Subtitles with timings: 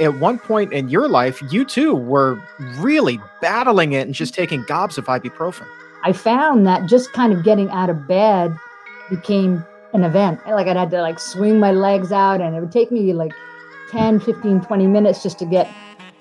[0.00, 2.40] at one point in your life, you too were
[2.76, 5.66] really battling it and just taking gobs of ibuprofen.
[6.04, 8.56] I found that just kind of getting out of bed
[9.10, 10.40] became an event.
[10.46, 13.32] Like I had to like swing my legs out and it would take me like
[13.90, 15.68] 10, 15, 20 minutes just to get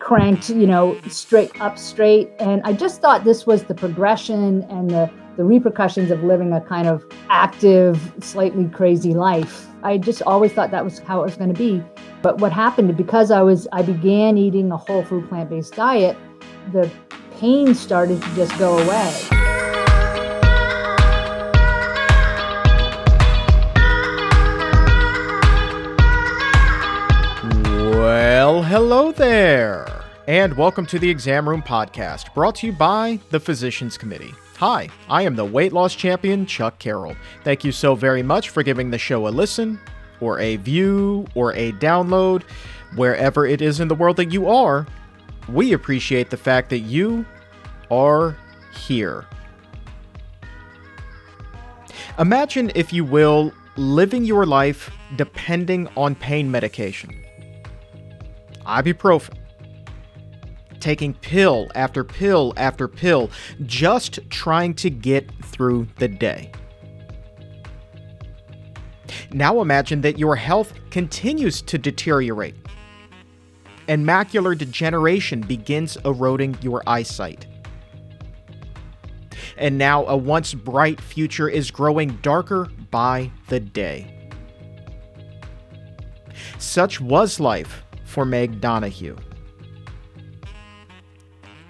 [0.07, 2.31] cranked, you know, straight up straight.
[2.39, 6.61] And I just thought this was the progression and the, the repercussions of living a
[6.61, 9.67] kind of active, slightly crazy life.
[9.83, 11.83] I just always thought that was how it was going to be.
[12.21, 16.15] But what happened because I was I began eating a whole food plant-based diet,
[16.71, 16.89] the
[17.37, 19.13] pain started to just go away.
[27.91, 29.96] Well, hello there,
[30.27, 34.33] and welcome to the Exam Room Podcast, brought to you by the Physicians Committee.
[34.57, 37.15] Hi, I am the weight loss champion, Chuck Carroll.
[37.45, 39.79] Thank you so very much for giving the show a listen,
[40.19, 42.43] or a view, or a download,
[42.97, 44.85] wherever it is in the world that you are.
[45.47, 47.25] We appreciate the fact that you
[47.89, 48.35] are
[48.73, 49.25] here.
[52.19, 57.23] Imagine, if you will, living your life depending on pain medication
[58.67, 59.36] ibuprofen,
[60.79, 63.29] taking pill after pill after pill,
[63.65, 66.51] just trying to get through the day.
[69.31, 72.55] Now imagine that your health continues to deteriorate
[73.87, 77.47] and macular degeneration begins eroding your eyesight.
[79.57, 84.13] And now a once bright future is growing darker by the day.
[86.59, 89.15] Such was life for Meg Donahue.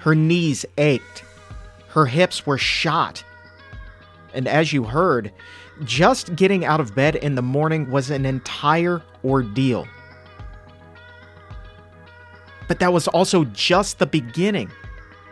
[0.08, 1.26] Her knees ached,
[1.90, 3.26] her hips were shot.
[4.34, 5.34] And as you heard,
[5.84, 9.86] just getting out of bed in the morning was an entire ordeal.
[12.70, 14.72] But that was also just the beginning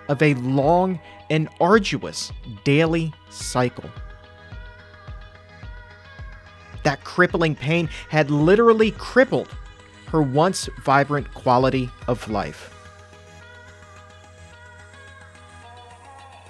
[0.09, 2.34] of a long and arduous
[2.66, 3.90] daily cycle.
[6.84, 9.47] That crippling pain had literally crippled
[10.07, 12.75] her once vibrant quality of life.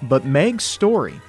[0.02, 1.20] But Meg's story.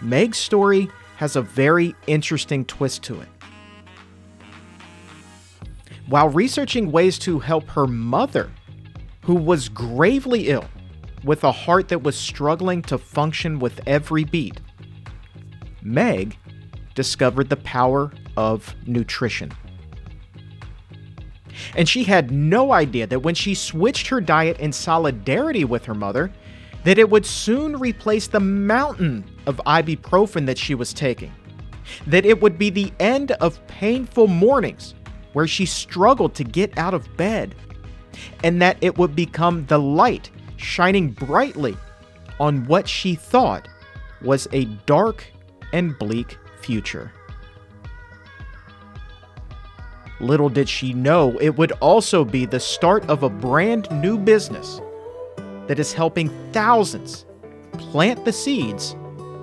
[0.00, 3.28] Meg's story has a very interesting twist to it.
[6.06, 8.50] While researching ways to help her mother,
[9.22, 10.66] who was gravely ill
[11.24, 14.60] with a heart that was struggling to function with every beat,
[15.82, 16.36] Meg
[16.94, 19.50] discovered the power of nutrition.
[21.76, 25.94] And she had no idea that when she switched her diet in solidarity with her
[25.94, 26.32] mother,
[26.84, 31.32] that it would soon replace the mountain of ibuprofen that she was taking.
[32.06, 34.94] That it would be the end of painful mornings
[35.32, 37.54] where she struggled to get out of bed.
[38.42, 41.76] And that it would become the light shining brightly
[42.38, 43.68] on what she thought
[44.22, 45.24] was a dark
[45.72, 47.12] and bleak future.
[50.20, 54.80] Little did she know it would also be the start of a brand new business
[55.66, 57.26] that is helping thousands
[57.72, 58.94] plant the seeds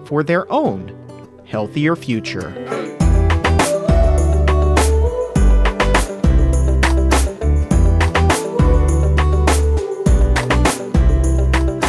[0.06, 0.98] for their own
[1.46, 2.50] healthier future.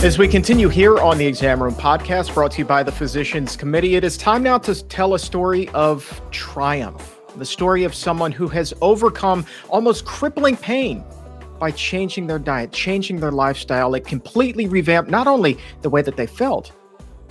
[0.02, 3.56] As we continue here on the Exam Room podcast, brought to you by the Physicians
[3.56, 8.32] Committee, it is time now to tell a story of triumph the story of someone
[8.32, 11.04] who has overcome almost crippling pain
[11.58, 13.94] by changing their diet, changing their lifestyle.
[13.94, 16.72] It completely revamped not only the way that they felt,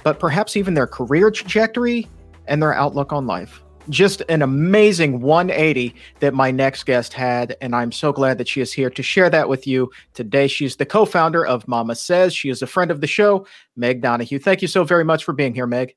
[0.03, 2.07] but perhaps even their career trajectory
[2.47, 3.61] and their outlook on life.
[3.89, 8.61] Just an amazing 180 that my next guest had, and I'm so glad that she
[8.61, 10.47] is here to share that with you today.
[10.47, 12.35] She's the co founder of MamaSezz.
[12.35, 13.45] She is a friend of the show,
[13.75, 14.39] Meg Donahue.
[14.39, 15.95] Thank you so very much for being here, Meg.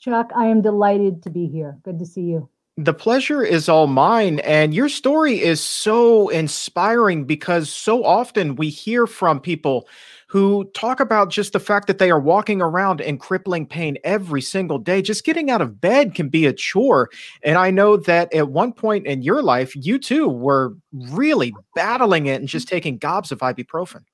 [0.00, 1.78] Chuck, I am delighted to be here.
[1.82, 2.48] Good to see you.
[2.80, 4.38] The pleasure is all mine.
[4.38, 9.88] And your story is so inspiring because so often we hear from people
[10.28, 14.40] who talk about just the fact that they are walking around in crippling pain every
[14.40, 15.02] single day.
[15.02, 17.10] Just getting out of bed can be a chore.
[17.42, 22.26] And I know that at one point in your life, you too were really battling
[22.26, 24.04] it and just taking gobs of ibuprofen.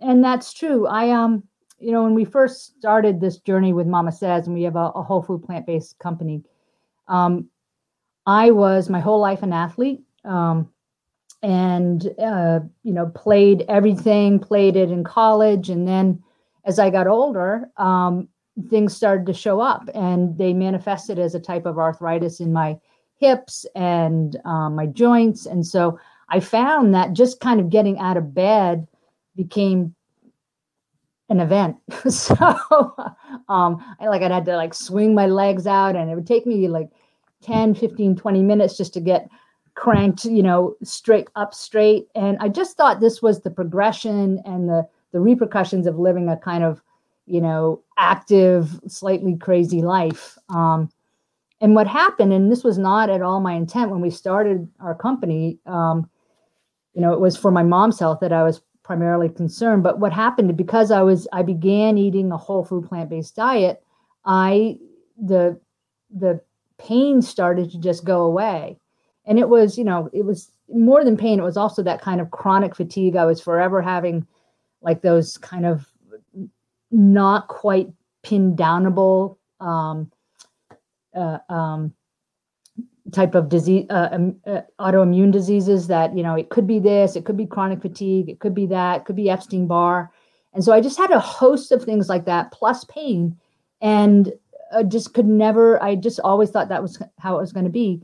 [0.00, 0.86] And that's true.
[0.86, 1.42] I um,
[1.80, 5.02] you know, when we first started this journey with MamaSezz, and we have a, a
[5.02, 6.44] whole food plant based company,
[7.12, 7.48] um,
[8.26, 10.72] I was my whole life an athlete um,
[11.42, 15.68] and, uh, you know, played everything, played it in college.
[15.68, 16.22] And then
[16.64, 18.28] as I got older, um,
[18.70, 22.78] things started to show up and they manifested as a type of arthritis in my
[23.16, 25.44] hips and um, my joints.
[25.44, 25.98] And so
[26.30, 28.86] I found that just kind of getting out of bed
[29.36, 29.94] became
[31.28, 31.76] an event.
[32.08, 32.34] so
[33.48, 36.46] um, I like I had to like swing my legs out and it would take
[36.46, 36.90] me like
[37.42, 39.28] 10, 15, 20 minutes just to get
[39.74, 42.08] cranked, you know, straight up straight.
[42.14, 46.38] And I just thought this was the progression and the the repercussions of living a
[46.38, 46.82] kind of,
[47.26, 50.38] you know, active, slightly crazy life.
[50.48, 50.90] Um,
[51.60, 54.94] and what happened, and this was not at all my intent when we started our
[54.94, 56.08] company, um,
[56.94, 59.82] you know, it was for my mom's health that I was primarily concerned.
[59.82, 63.82] But what happened because I was I began eating a whole food plant based diet,
[64.24, 64.78] I
[65.22, 65.60] the
[66.10, 66.40] the
[66.78, 68.78] pain started to just go away,
[69.24, 71.38] and it was you know it was more than pain.
[71.38, 73.16] It was also that kind of chronic fatigue.
[73.16, 74.26] I was forever having
[74.82, 75.86] like those kind of
[76.90, 77.88] not quite
[78.22, 80.10] pinned downable um,
[81.14, 81.92] uh, um,
[83.12, 87.16] type of disease, uh, um, uh, autoimmune diseases that, you know, it could be this,
[87.16, 90.10] it could be chronic fatigue, it could be that, it could be Epstein Barr.
[90.54, 93.36] And so I just had a host of things like that, plus pain.
[93.80, 94.32] And
[94.74, 97.70] I just could never, I just always thought that was how it was going to
[97.70, 98.02] be.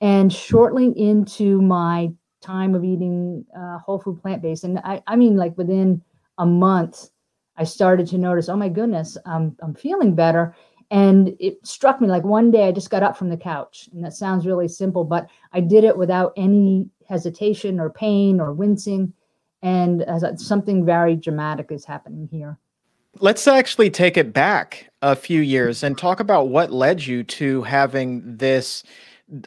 [0.00, 2.10] And shortly into my
[2.40, 6.02] time of eating uh, whole food plant based, and I, I mean, like within
[6.38, 7.10] a month,
[7.56, 10.54] I started to notice, oh my goodness, I'm, I'm feeling better.
[10.90, 13.88] And it struck me like one day I just got up from the couch.
[13.92, 18.52] And that sounds really simple, but I did it without any hesitation or pain or
[18.52, 19.12] wincing.
[19.60, 22.58] And as something very dramatic is happening here.
[23.20, 27.62] Let's actually take it back a few years and talk about what led you to
[27.62, 28.82] having this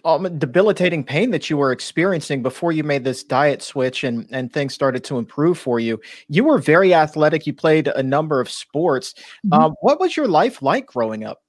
[0.06, 4.54] um, debilitating pain that you were experiencing before you made this diet switch and and
[4.54, 6.00] things started to improve for you.
[6.28, 7.48] You were very athletic.
[7.48, 9.14] You played a number of sports.
[9.46, 9.54] Mm-hmm.
[9.54, 11.42] Uh, what was your life like growing up?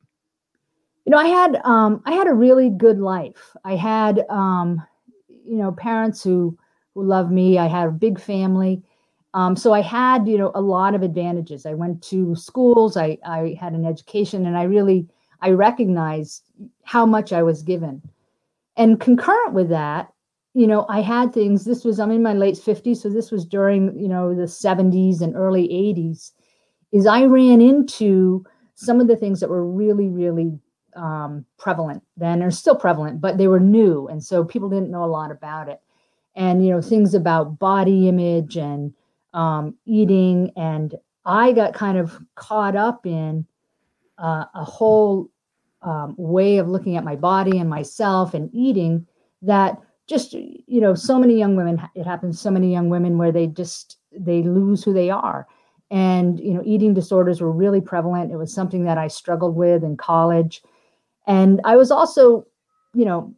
[1.04, 3.54] You know, I had um, I had a really good life.
[3.64, 4.82] I had um,
[5.28, 6.56] you know parents who
[6.94, 7.58] who loved me.
[7.58, 8.82] I had a big family.
[9.34, 11.64] Um, so I had, you know, a lot of advantages.
[11.64, 12.96] I went to schools.
[12.96, 15.08] I, I had an education, and I really
[15.40, 16.44] I recognized
[16.84, 18.02] how much I was given
[18.76, 20.12] and concurrent with that
[20.54, 23.44] you know i had things this was i'm in my late 50s so this was
[23.44, 26.32] during you know the 70s and early 80s
[26.92, 28.44] is i ran into
[28.74, 30.58] some of the things that were really really
[30.94, 35.04] um, prevalent then are still prevalent but they were new and so people didn't know
[35.04, 35.80] a lot about it
[36.36, 38.92] and you know things about body image and
[39.34, 40.94] um, eating and
[41.24, 43.46] i got kind of caught up in
[44.18, 45.28] uh, a whole
[45.82, 49.06] um, way of looking at my body and myself and eating
[49.42, 53.32] that just you know so many young women it happens so many young women where
[53.32, 55.46] they just they lose who they are.
[55.90, 58.32] And you know eating disorders were really prevalent.
[58.32, 60.62] It was something that i struggled with in college.
[61.26, 62.46] And i was also
[62.94, 63.34] you know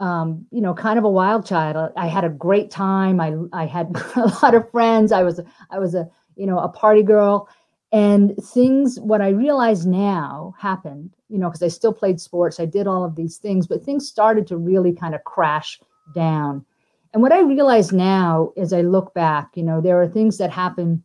[0.00, 1.92] um, you know kind of a wild child.
[1.96, 3.20] I had a great time.
[3.20, 5.12] I i had a lot of friends.
[5.12, 7.48] I was i was a you know a party girl.
[7.92, 12.60] And things what i realize now happened you know because i still played sports.
[12.60, 15.80] I did all of these things but things started to really kind of crash
[16.14, 16.64] down.
[17.12, 20.50] And what i realize now as i look back you know there are things that
[20.50, 21.02] happen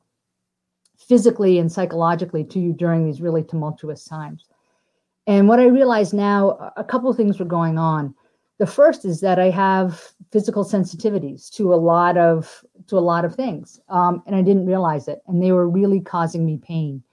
[0.97, 4.45] physically and psychologically to you during these really tumultuous times.
[5.25, 8.13] And what i realize now a couple of things were going on
[8.57, 13.25] the first is that I have physical sensitivities to a lot of to a lot
[13.25, 17.03] of things, um, and I didn't realize it, and they were really causing me pain.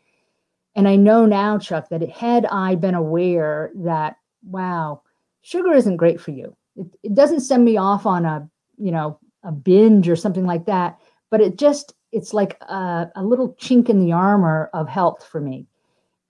[0.74, 5.02] And I know now, Chuck, that had I been aware that wow,
[5.42, 9.18] sugar isn't great for you, it, it doesn't send me off on a you know
[9.42, 10.98] a binge or something like that,
[11.30, 15.40] but it just it's like a, a little chink in the armor of health for
[15.40, 15.66] me,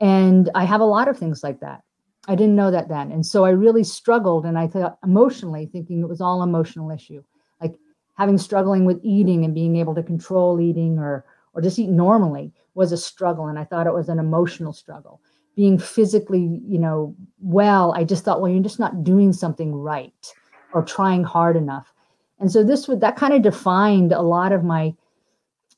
[0.00, 1.83] and I have a lot of things like that.
[2.29, 3.11] I didn't know that then.
[3.11, 7.23] And so I really struggled and I thought emotionally thinking it was all emotional issue.
[7.61, 7.75] Like
[8.17, 11.25] having struggling with eating and being able to control eating or
[11.55, 15.21] or just eat normally was a struggle and I thought it was an emotional struggle.
[15.57, 20.33] Being physically, you know, well, I just thought well you're just not doing something right
[20.73, 21.93] or trying hard enough.
[22.38, 24.95] And so this would that kind of defined a lot of my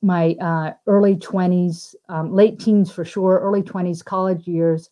[0.02, 4.90] my uh, early 20s, um, late teens for sure, early 20s, college years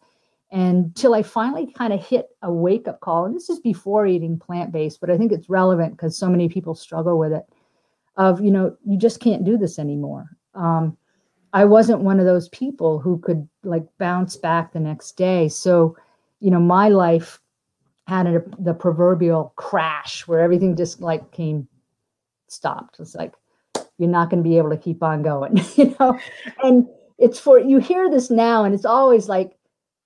[0.53, 3.25] until I finally kind of hit a wake up call.
[3.25, 6.49] And this is before eating plant based, but I think it's relevant because so many
[6.49, 7.45] people struggle with it.
[8.19, 10.27] Of, you know, you just can't do this anymore.
[10.55, 10.99] Um,
[11.55, 15.49] I wasn't one of those people who could like bounce back the next day.
[15.49, 15.97] So,
[16.41, 17.41] you know, my life
[18.07, 21.67] had a, the proverbial crash where everything just like came
[22.49, 23.01] stopped.
[23.01, 23.33] It's like,
[23.97, 26.19] you're not going to be able to keep on going, you know?
[26.63, 26.87] And
[27.19, 29.57] it's for, you hear this now, and it's always like,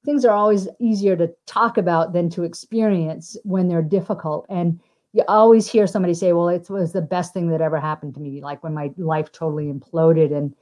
[0.06, 4.46] things are always easier to talk about than to experience when they're difficult.
[4.48, 4.80] And
[5.12, 8.20] you always hear somebody say, "Well, it was the best thing that ever happened to
[8.20, 10.34] me," like when my life totally imploded.
[10.34, 10.54] And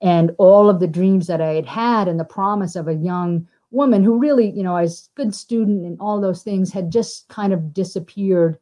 [0.00, 3.46] and all of the dreams that I had had and the promise of a young
[3.70, 7.52] woman who really, you know, as good student and all those things had just kind
[7.52, 8.58] of disappeared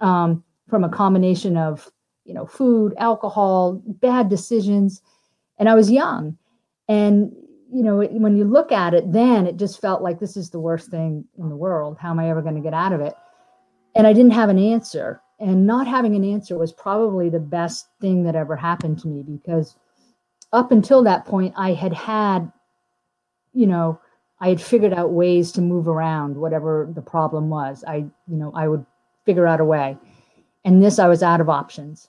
[0.00, 1.90] um, from a combination of,
[2.24, 5.02] you know, food, alcohol, bad decisions,
[5.58, 6.36] and I was young,
[6.86, 7.34] and
[7.70, 10.60] you know, when you look at it, then it just felt like this is the
[10.60, 11.98] worst thing in the world.
[11.98, 13.14] How am I ever going to get out of it?
[13.94, 15.20] And I didn't have an answer.
[15.38, 19.22] And not having an answer was probably the best thing that ever happened to me
[19.22, 19.76] because
[20.52, 22.50] up until that point, I had had,
[23.52, 24.00] you know,
[24.40, 27.84] I had figured out ways to move around whatever the problem was.
[27.86, 28.84] I, you know, I would
[29.26, 29.96] figure out a way.
[30.64, 32.08] And this, I was out of options.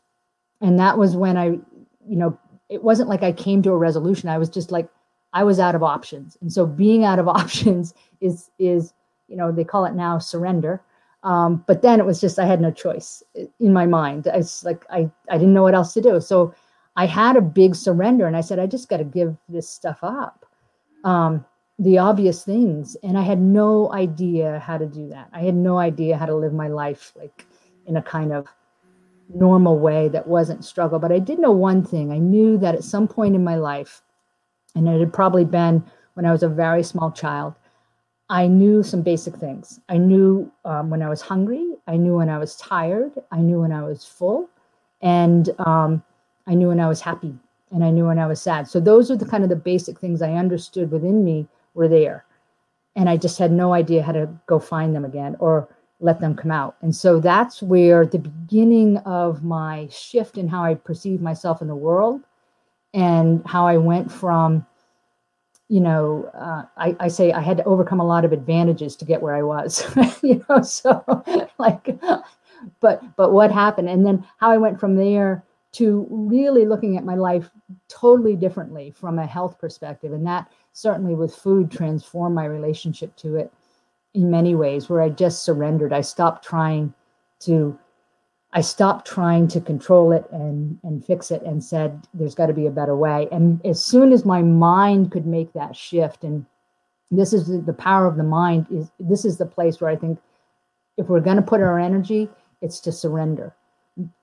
[0.62, 2.38] And that was when I, you know,
[2.70, 4.30] it wasn't like I came to a resolution.
[4.30, 4.90] I was just like,
[5.34, 6.38] I was out of options.
[6.42, 8.94] And so being out of options is, is,
[9.28, 10.82] you know, they call it now surrender.
[11.24, 13.22] Um, but then it was just, I had no choice
[13.60, 14.28] in my mind.
[14.28, 16.22] It's like, I, I didn't know what else to do.
[16.22, 16.54] So
[16.96, 20.00] I had a big surrender and I said, I just got to give this stuff
[20.02, 20.46] up.
[21.04, 21.46] Um,
[21.78, 22.96] the obvious things.
[23.04, 25.30] And I had no idea how to do that.
[25.34, 27.46] I had no idea how to live my life like
[27.86, 28.48] in a kind of
[29.34, 31.00] normal way that wasn't struggle.
[31.00, 32.12] But I did know one thing.
[32.12, 34.02] I knew that at some point in my life,
[34.76, 35.84] and it had probably been
[36.14, 37.54] when I was a very small child,
[38.30, 39.80] I knew some basic things.
[39.90, 41.76] I knew um, when I was hungry.
[41.88, 43.14] I knew when I was tired.
[43.32, 44.50] I knew when I was full.
[45.02, 46.04] And um,
[46.46, 47.34] I knew when I was happy
[47.72, 48.68] and I knew when I was sad.
[48.68, 52.26] So those are the kind of the basic things I understood within me were there.
[52.96, 55.68] And I just had no idea how to go find them again or
[56.00, 56.76] let them come out.
[56.82, 61.68] And so that's where the beginning of my shift in how I perceive myself in
[61.68, 62.22] the world
[62.94, 64.66] and how I went from,
[65.68, 69.06] you know, uh, I, I say I had to overcome a lot of advantages to
[69.06, 69.86] get where I was,
[70.24, 71.04] you know, so
[71.60, 72.00] like,
[72.80, 73.90] but, but what happened?
[73.90, 77.50] And then how I went from there to really looking at my life
[77.88, 80.14] totally differently from a health perspective.
[80.14, 83.54] And that certainly with food transformed my relationship to it
[84.16, 85.94] in many ways, where I just surrendered.
[85.94, 86.94] I stopped trying
[87.42, 87.78] to.
[88.54, 92.54] I stopped trying to control it and and fix it and said there's got to
[92.54, 93.28] be a better way.
[93.32, 96.46] And as soon as my mind could make that shift and
[97.12, 100.20] this is the power of the mind is this is the place where I think
[100.98, 102.30] if we're going to put our energy
[102.62, 103.54] it's to surrender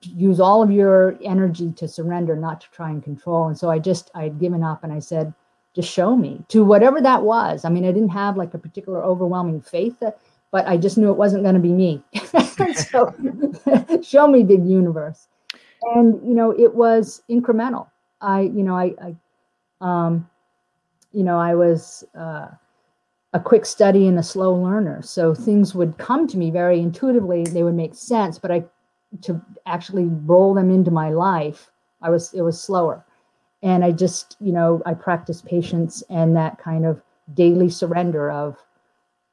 [0.01, 3.47] use all of your energy to surrender, not to try and control.
[3.47, 5.33] And so I just, I had given up and I said,
[5.75, 7.63] just show me to whatever that was.
[7.63, 10.19] I mean, I didn't have like a particular overwhelming faith, that,
[10.51, 12.03] but I just knew it wasn't going to be me.
[12.75, 13.13] so
[14.01, 15.27] show me big universe.
[15.93, 17.87] And, you know, it was incremental.
[18.21, 19.15] I, you know, I, I
[19.79, 20.29] um,
[21.11, 22.47] you know, I was, uh,
[23.33, 25.01] a quick study and a slow learner.
[25.01, 27.43] So things would come to me very intuitively.
[27.43, 28.63] They would make sense, but I
[29.21, 33.05] to actually roll them into my life, I was it was slower.
[33.63, 37.01] And I just, you know, I practiced patience and that kind of
[37.33, 38.57] daily surrender of,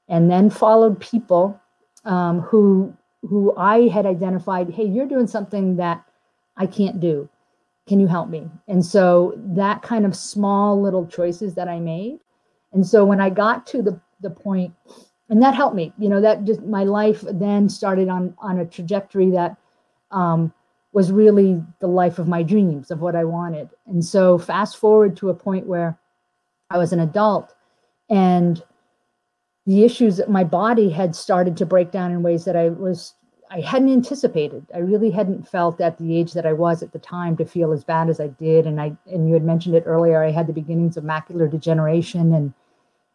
[0.09, 1.61] and then followed people
[2.05, 6.05] um, who who I had identified, hey, you're doing something that
[6.59, 7.29] I can't do.
[7.89, 8.51] Can you help me?
[8.69, 12.19] And so that kind of small little choices that I made.
[12.73, 14.75] And so when I got to the the point,
[15.29, 18.67] and that helped me, you know, that just my life then started on on a
[18.67, 19.57] trajectory that
[20.11, 20.53] um,
[20.93, 23.69] was really the life of my dreams of what I wanted.
[23.87, 25.99] And so, fast forward to a point where
[26.71, 27.55] I was an adult
[28.09, 28.63] and
[29.67, 33.15] the issues that my body had started to break down in ways that I was
[33.51, 34.67] I hadn't anticipated.
[34.75, 37.73] I really hadn't felt at the age that I was at the time to feel
[37.73, 38.67] as bad as I did.
[38.67, 40.23] And I and you had mentioned it earlier.
[40.23, 42.53] I had the beginnings of macular degeneration and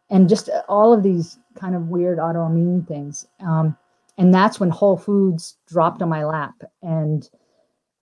[0.08, 3.26] and just all of these kind of weird autoimmune things.
[3.40, 3.76] Um,
[4.18, 7.28] and that's when Whole Foods dropped on my lap and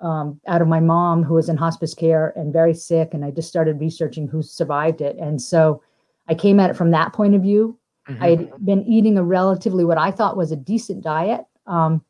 [0.01, 3.15] um, out of my mom who was in hospice care and very sick.
[3.15, 5.17] And I just started researching who survived it.
[5.17, 5.83] And so
[6.29, 7.79] I came at it from that point of view.
[8.09, 8.23] Mm-hmm.
[8.23, 11.45] I had been eating a relatively what I thought was a decent diet.
[11.67, 12.05] Um,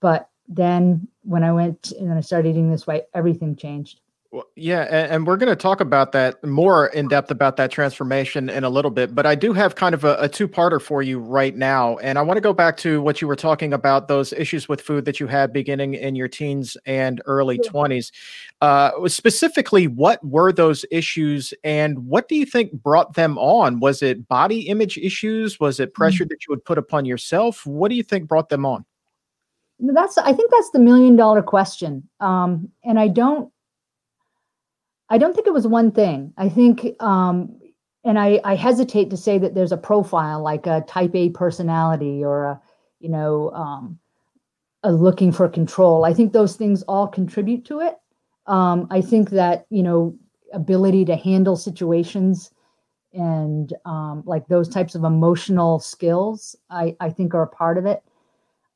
[0.00, 4.00] but then when I went and I started eating this way, everything changed.
[4.34, 7.70] Well, yeah, and, and we're going to talk about that more in depth about that
[7.70, 9.14] transformation in a little bit.
[9.14, 11.98] But I do have kind of a, a two parter for you right now.
[11.98, 14.80] And I want to go back to what you were talking about those issues with
[14.80, 17.70] food that you had beginning in your teens and early yeah.
[17.70, 18.10] 20s.
[18.60, 23.78] Uh, specifically, what were those issues and what do you think brought them on?
[23.78, 25.60] Was it body image issues?
[25.60, 26.30] Was it pressure mm-hmm.
[26.30, 27.64] that you would put upon yourself?
[27.64, 28.84] What do you think brought them on?
[29.78, 32.08] That's I think that's the million dollar question.
[32.18, 33.52] Um, and I don't
[35.10, 36.32] I don't think it was one thing.
[36.36, 37.60] I think, um,
[38.04, 42.24] and I, I hesitate to say that there's a profile like a type A personality
[42.24, 42.62] or a,
[43.00, 43.98] you know, um,
[44.84, 46.04] uh, looking for control.
[46.04, 47.96] I think those things all contribute to it.
[48.46, 50.14] Um, I think that you know
[50.52, 52.50] ability to handle situations
[53.14, 57.86] and um, like those types of emotional skills, I, I think are a part of
[57.86, 58.02] it.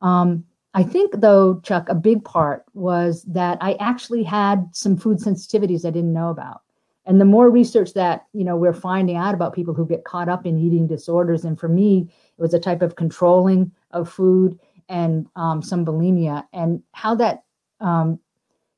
[0.01, 0.45] Um,
[0.79, 5.85] I think, though, Chuck, a big part was that I actually had some food sensitivities
[5.85, 6.63] I didn't know about.
[7.05, 10.29] And the more research that you know we're finding out about people who get caught
[10.29, 12.09] up in eating disorders, and for me,
[12.39, 14.57] it was a type of controlling of food
[14.89, 17.43] and um, some bulimia, and how that
[17.81, 18.21] um,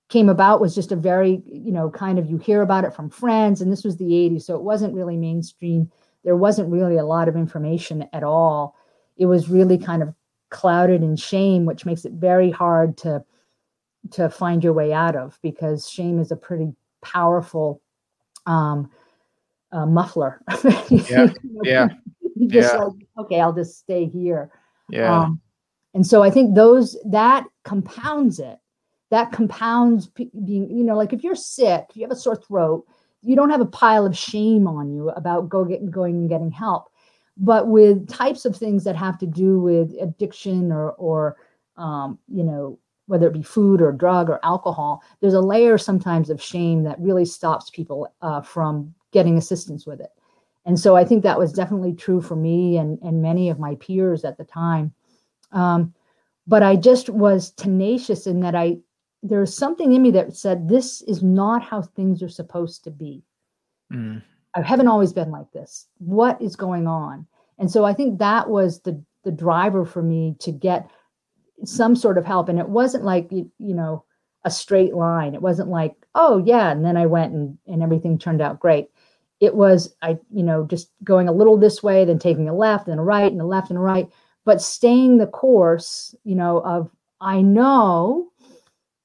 [0.08, 3.10] came about was just a very you know kind of you hear about it from
[3.10, 5.90] friends, and this was the '80s, so it wasn't really mainstream.
[6.24, 8.74] There wasn't really a lot of information at all.
[9.18, 10.14] It was really kind of
[10.50, 13.24] clouded in shame, which makes it very hard to
[14.12, 17.80] to find your way out of because shame is a pretty powerful
[18.46, 18.90] um,
[19.72, 20.42] uh, muffler.
[20.88, 21.88] yeah, yeah.
[22.46, 22.78] just yeah.
[22.78, 24.50] like okay, I'll just stay here.
[24.88, 25.22] Yeah.
[25.22, 25.40] Um,
[25.94, 28.58] and so I think those that compounds it.
[29.10, 32.86] That compounds being, you know, like if you're sick, if you have a sore throat,
[33.22, 36.52] you don't have a pile of shame on you about go get going and getting
[36.52, 36.89] help
[37.40, 41.36] but with types of things that have to do with addiction or or
[41.76, 46.30] um, you know whether it be food or drug or alcohol there's a layer sometimes
[46.30, 50.10] of shame that really stops people uh, from getting assistance with it
[50.66, 53.74] and so i think that was definitely true for me and and many of my
[53.76, 54.92] peers at the time
[55.52, 55.92] um,
[56.46, 58.76] but i just was tenacious in that i
[59.22, 62.90] there was something in me that said this is not how things are supposed to
[62.90, 63.22] be
[63.92, 64.22] mm.
[64.54, 65.86] I haven't always been like this.
[65.98, 67.26] What is going on?
[67.60, 70.90] And so I think that was the the driver for me to get
[71.64, 72.48] some sort of help.
[72.48, 74.04] And it wasn't like you, you know
[74.44, 75.34] a straight line.
[75.34, 78.88] It wasn't like oh yeah, and then I went and and everything turned out great.
[79.38, 82.88] It was I you know just going a little this way, then taking a left
[82.88, 84.08] and a right and a left and a right,
[84.44, 86.14] but staying the course.
[86.24, 86.90] You know of
[87.20, 88.32] I know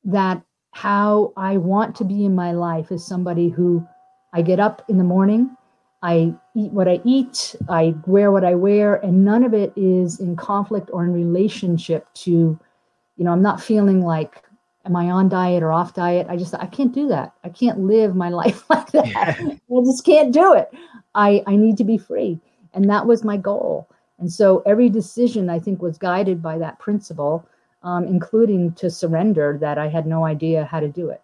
[0.06, 3.86] that how I want to be in my life is somebody who
[4.34, 5.56] I get up in the morning,
[6.02, 10.20] I eat what I eat, I wear what I wear, and none of it is
[10.20, 14.44] in conflict or in relationship to, you know, I'm not feeling like,
[14.86, 16.28] am I on diet or off diet?
[16.30, 17.34] I just, I can't do that.
[17.44, 19.08] I can't live my life like that.
[19.08, 19.36] Yeah.
[19.40, 20.72] I just can't do it.
[21.16, 22.40] I, I need to be free.
[22.74, 23.88] And that was my goal.
[24.20, 27.48] And so every decision I think was guided by that principle,
[27.84, 31.22] um, including to surrender that I had no idea how to do it.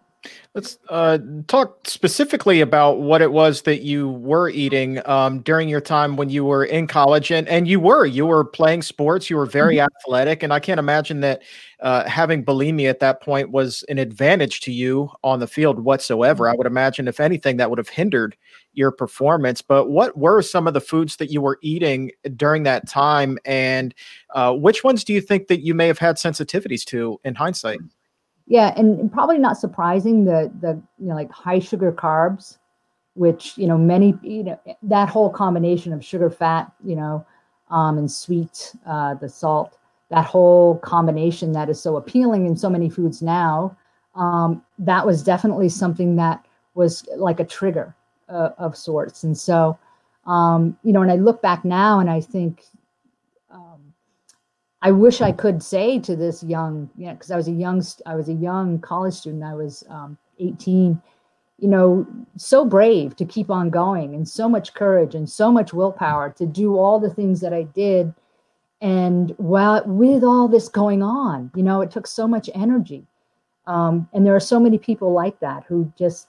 [0.54, 5.80] Let's uh, talk specifically about what it was that you were eating um, during your
[5.80, 9.36] time when you were in college, and and you were you were playing sports, you
[9.36, 9.88] were very mm-hmm.
[9.96, 11.42] athletic, and I can't imagine that
[11.80, 16.48] uh, having bulimia at that point was an advantage to you on the field whatsoever.
[16.48, 18.36] I would imagine, if anything, that would have hindered
[18.74, 19.60] your performance.
[19.62, 23.94] But what were some of the foods that you were eating during that time, and
[24.34, 27.80] uh, which ones do you think that you may have had sensitivities to in hindsight?
[28.46, 32.58] Yeah, and, probably not surprising the the you know like high sugar carbs,
[33.14, 37.24] which you know many you know that whole combination of sugar, fat, you know,
[37.70, 39.78] um, and sweet, uh, the salt,
[40.10, 43.76] that whole combination that is so appealing in so many foods now.
[44.14, 47.94] Um, that was definitely something that was like a trigger
[48.28, 49.78] uh, of sorts, and so
[50.26, 52.64] um, you know, and I look back now and I think,
[54.82, 57.82] I wish I could say to this young, you know, because I was a young,
[58.04, 59.44] I was a young college student.
[59.44, 61.00] I was um, 18.
[61.58, 65.72] You know, so brave to keep on going, and so much courage, and so much
[65.72, 68.12] willpower to do all the things that I did.
[68.80, 73.06] And while with all this going on, you know, it took so much energy.
[73.68, 76.26] Um, and there are so many people like that who just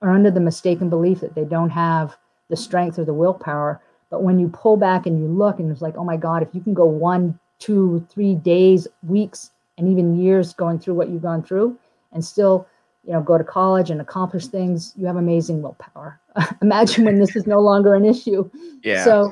[0.00, 2.16] are under the mistaken belief that they don't have
[2.48, 3.82] the strength or the willpower.
[4.10, 6.54] But when you pull back and you look, and it's like, oh my God, if
[6.54, 11.22] you can go one two, three days, weeks, and even years going through what you've
[11.22, 11.78] gone through
[12.12, 12.66] and still,
[13.04, 16.20] you know, go to college and accomplish things, you have amazing willpower.
[16.62, 18.48] Imagine when this is no longer an issue.
[18.82, 19.04] Yeah.
[19.04, 19.30] So,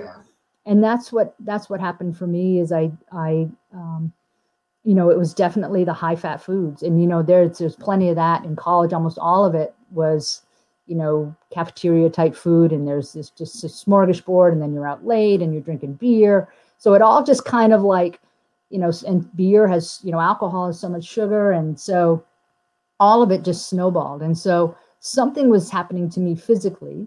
[0.66, 4.12] and that's what that's what happened for me is I I um,
[4.84, 8.08] you know it was definitely the high fat foods and you know there's there's plenty
[8.08, 10.42] of that in college almost all of it was
[10.87, 15.04] you know cafeteria type food and there's this just a smorgasbord and then you're out
[15.04, 16.48] late and you're drinking beer
[16.85, 18.20] so it all just kind of like,
[18.68, 21.51] you know, and beer has, you know, alcohol has so much sugar.
[21.51, 22.23] And so
[23.01, 24.20] all of it just snowballed.
[24.20, 27.07] And so something was happening to me physically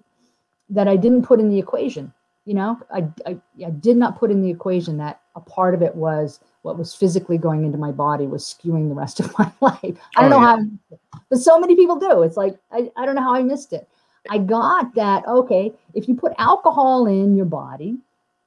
[0.72, 2.12] that I didn't put in the equation.
[2.46, 5.84] You know, I, I, I did not put in the equation that a part of
[5.84, 9.52] it was what was physically going into my body was skewing the rest of my
[9.62, 10.00] life.
[10.16, 10.58] I don't oh, know yeah.
[10.90, 12.24] how, but so many people do.
[12.24, 13.88] It's like, I, I don't know how I missed it.
[14.28, 18.00] I got that, okay, if you put alcohol in your body,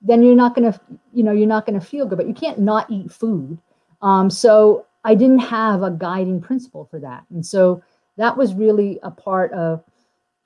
[0.02, 0.80] then you're not going to
[1.12, 3.58] you know you're not going to feel good but you can't not eat food
[4.02, 7.24] um, so I didn't have a guiding principle for that.
[7.30, 7.82] And so
[8.16, 9.82] that was really a part of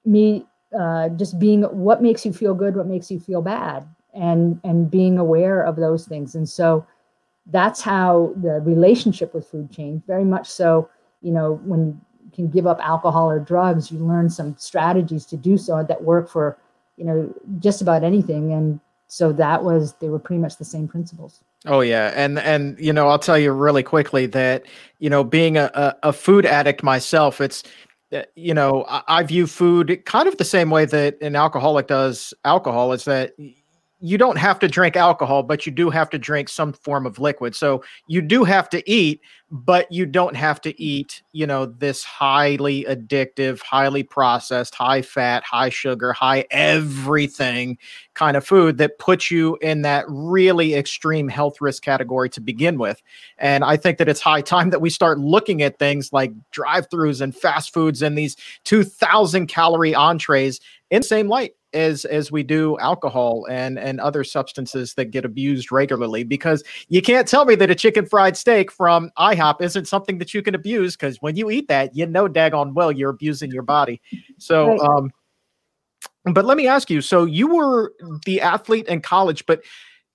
[0.04, 0.46] me
[0.78, 4.90] uh, just being what makes you feel good, what makes you feel bad, and and
[4.90, 6.34] being aware of those things.
[6.34, 6.86] And so
[7.46, 10.06] that's how the relationship with food changed.
[10.06, 10.88] Very much so,
[11.20, 15.36] you know, when you can give up alcohol or drugs, you learn some strategies to
[15.36, 16.58] do so that work for,
[16.96, 18.52] you know, just about anything.
[18.52, 18.80] And
[19.14, 21.40] so that was they were pretty much the same principles.
[21.66, 24.64] Oh yeah, and and you know I'll tell you really quickly that
[24.98, 27.62] you know being a, a, a food addict myself, it's
[28.12, 31.86] uh, you know I, I, view food kind of the same way that an alcoholic
[31.86, 32.92] does alcohol.
[32.92, 33.36] Is that
[34.04, 37.18] you don't have to drink alcohol, but you do have to drink some form of
[37.18, 37.56] liquid.
[37.56, 42.04] So you do have to eat, but you don't have to eat, you know, this
[42.04, 47.78] highly addictive, highly processed, high fat, high sugar, high everything
[48.12, 52.76] kind of food that puts you in that really extreme health risk category to begin
[52.76, 53.00] with.
[53.38, 56.90] And I think that it's high time that we start looking at things like drive
[56.90, 62.30] throughs and fast foods and these 2000 calorie entrees in the same light as as
[62.30, 67.44] we do alcohol and and other substances that get abused regularly because you can't tell
[67.44, 71.20] me that a chicken fried steak from IHOP isn't something that you can abuse because
[71.20, 74.00] when you eat that you know daggone well you're abusing your body.
[74.38, 74.80] So right.
[74.80, 75.10] um
[76.32, 77.92] but let me ask you so you were
[78.24, 79.62] the athlete in college but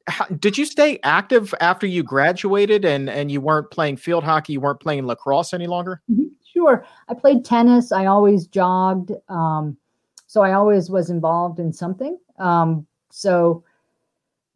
[0.08, 4.54] how, did you stay active after you graduated and and you weren't playing field hockey
[4.54, 6.02] you weren't playing lacrosse any longer?
[6.10, 6.28] Mm-hmm.
[6.54, 6.86] sure.
[7.10, 7.92] I played tennis.
[7.92, 9.12] I always jogged.
[9.28, 9.78] Um
[10.30, 12.16] so I always was involved in something.
[12.38, 13.64] Um, so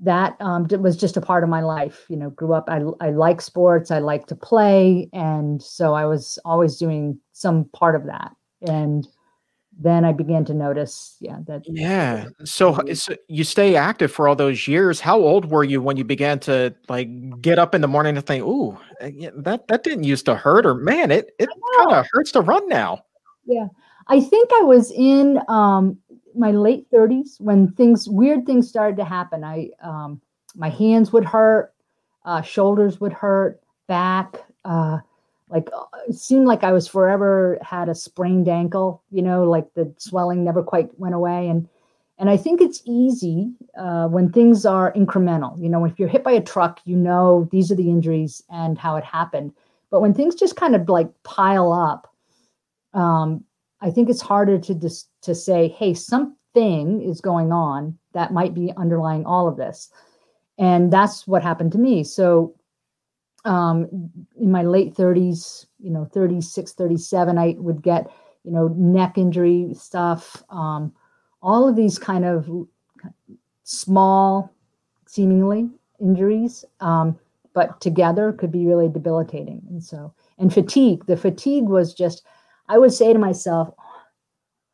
[0.01, 2.05] that um, was just a part of my life.
[2.09, 2.69] You know, grew up.
[2.69, 3.89] I I like sports.
[3.89, 8.36] I like to play, and so I was always doing some part of that.
[8.67, 9.07] And
[9.79, 11.63] then I began to notice, yeah, that.
[11.65, 12.25] Yeah.
[12.45, 14.99] So, so you stay active for all those years.
[14.99, 17.09] How old were you when you began to like
[17.41, 20.67] get up in the morning and think, "Ooh, eh, that that didn't used to hurt,"
[20.67, 23.03] or "Man, it it kind of hurts to run now."
[23.47, 23.65] Yeah.
[24.07, 25.97] I think I was in um,
[26.35, 29.43] my late 30s when things weird things started to happen.
[29.43, 30.21] I um,
[30.55, 31.73] my hands would hurt,
[32.25, 34.43] uh, shoulders would hurt, back.
[34.65, 34.99] Uh,
[35.49, 39.03] like uh, it seemed like I was forever had a sprained ankle.
[39.11, 41.47] You know, like the swelling never quite went away.
[41.47, 41.67] And
[42.17, 45.59] and I think it's easy uh, when things are incremental.
[45.61, 48.77] You know, if you're hit by a truck, you know these are the injuries and
[48.77, 49.53] how it happened.
[49.89, 52.11] But when things just kind of like pile up,
[52.93, 53.43] um,
[53.84, 58.54] I think it's harder to dis- to say, hey, something is going on that might
[58.54, 59.89] be underlying all of this,
[60.58, 62.04] and that's what happened to me.
[62.06, 62.56] So,
[63.43, 68.10] um, in my late 30s, you know, 36, 37, I would get,
[68.46, 70.93] you know, neck injury stuff, um,
[71.41, 72.50] all of these kind of
[73.63, 74.50] small,
[75.08, 75.69] seemingly
[76.00, 77.19] injuries, um,
[77.54, 79.62] but together could be really debilitating.
[79.69, 82.26] And so, and fatigue, the fatigue was just
[82.67, 83.73] I would say to myself,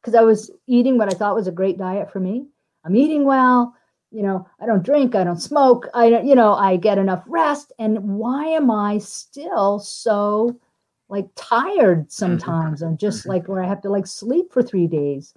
[0.02, 2.47] because I was eating what I thought was a great diet for me.
[2.86, 3.75] I'm eating well,
[4.12, 7.73] you know, I don't drink, I don't smoke, I you know, I get enough rest.
[7.80, 10.60] And why am I still so
[11.10, 12.10] like tired mm-hmm.
[12.10, 12.82] sometimes?
[12.82, 13.30] I'm just mm-hmm.
[13.30, 15.34] like where I have to like sleep for three days.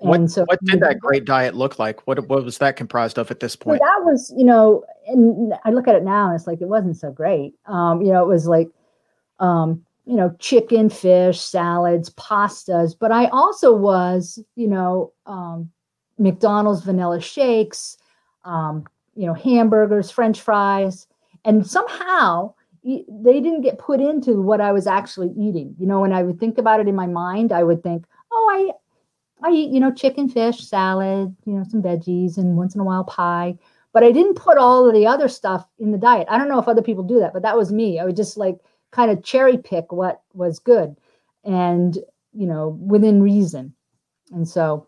[0.00, 2.06] And what, so what did that great diet look like?
[2.06, 3.80] What what was that comprised of at this point?
[3.80, 6.98] that was, you know, and I look at it now and it's like it wasn't
[6.98, 7.54] so great.
[7.64, 8.68] Um, you know, it was like
[9.38, 15.70] um you know, chicken, fish, salads, pastas, but I also was, you know, um,
[16.18, 17.98] McDonald's vanilla shakes,
[18.44, 18.84] um,
[19.16, 21.08] you know, hamburgers, French fries,
[21.44, 25.74] and somehow they didn't get put into what I was actually eating.
[25.78, 28.72] You know, when I would think about it in my mind, I would think, oh,
[29.42, 32.80] I, I eat, you know, chicken, fish, salad, you know, some veggies, and once in
[32.80, 33.58] a while pie.
[33.92, 36.28] But I didn't put all of the other stuff in the diet.
[36.30, 37.98] I don't know if other people do that, but that was me.
[37.98, 38.58] I would just like
[38.92, 40.96] kind of cherry pick what was good
[41.44, 41.98] and
[42.32, 43.74] you know within reason.
[44.32, 44.86] And so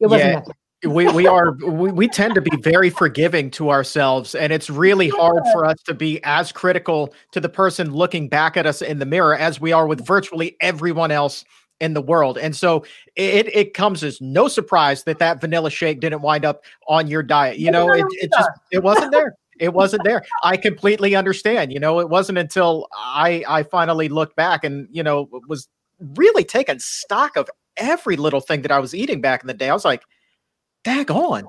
[0.00, 0.46] it wasn't
[0.82, 0.90] yeah.
[0.90, 5.08] we we are we, we tend to be very forgiving to ourselves and it's really
[5.08, 8.98] hard for us to be as critical to the person looking back at us in
[8.98, 11.44] the mirror as we are with virtually everyone else
[11.80, 12.38] in the world.
[12.38, 12.84] And so
[13.16, 17.22] it it comes as no surprise that that vanilla shake didn't wind up on your
[17.22, 17.58] diet.
[17.58, 20.22] You know it, it just it wasn't there it wasn't there.
[20.42, 21.72] I completely understand.
[21.72, 25.68] You know, it wasn't until I I finally looked back and you know was
[26.16, 29.68] really taking stock of every little thing that I was eating back in the day.
[29.68, 30.02] I was like,
[30.84, 31.46] daggone.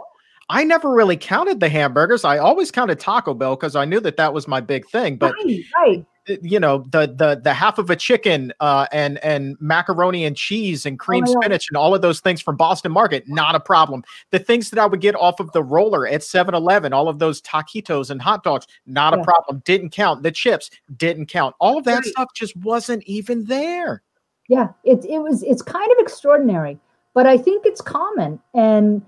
[0.50, 2.26] I never really counted the hamburgers.
[2.26, 5.16] I always counted Taco Bell because I knew that that was my big thing.
[5.16, 6.06] But right, right.
[6.28, 10.86] You know the the the half of a chicken uh, and and macaroni and cheese
[10.86, 14.04] and cream oh spinach and all of those things from Boston Market, not a problem.
[14.30, 17.42] The things that I would get off of the roller at 7-Eleven, all of those
[17.42, 19.22] taquitos and hot dogs, not yeah.
[19.22, 19.62] a problem.
[19.66, 20.24] Didn't count.
[20.24, 21.56] The chips didn't count.
[21.60, 22.06] All of that right.
[22.06, 24.04] stuff just wasn't even there.
[24.48, 26.78] Yeah, it it was it's kind of extraordinary,
[27.14, 29.02] but I think it's common and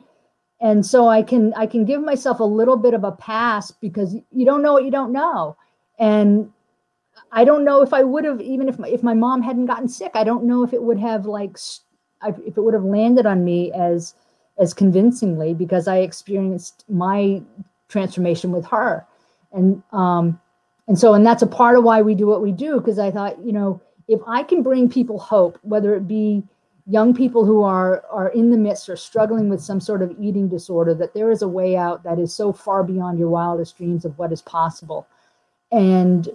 [0.62, 4.16] and so I can I can give myself a little bit of a pass because
[4.32, 5.58] you don't know what you don't know.
[6.00, 6.52] And
[7.34, 9.90] I don't know if I would have even if my, if my mom hadn't gotten
[9.90, 10.12] sick.
[10.14, 11.58] I don't know if it would have like
[12.26, 14.14] if it would have landed on me as
[14.60, 17.42] as convincingly because I experienced my
[17.90, 19.06] transformation with her,
[19.52, 20.40] and um,
[20.88, 23.10] and so and that's a part of why we do what we do because I
[23.10, 26.44] thought you know if I can bring people hope, whether it be
[26.86, 30.48] young people who are are in the midst or struggling with some sort of eating
[30.48, 34.06] disorder, that there is a way out that is so far beyond your wildest dreams
[34.06, 35.08] of what is possible,
[35.72, 36.30] and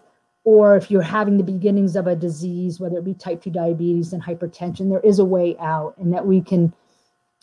[0.44, 4.12] or if you're having the beginnings of a disease, whether it be type 2 diabetes
[4.12, 6.72] and hypertension, there is a way out, and that we can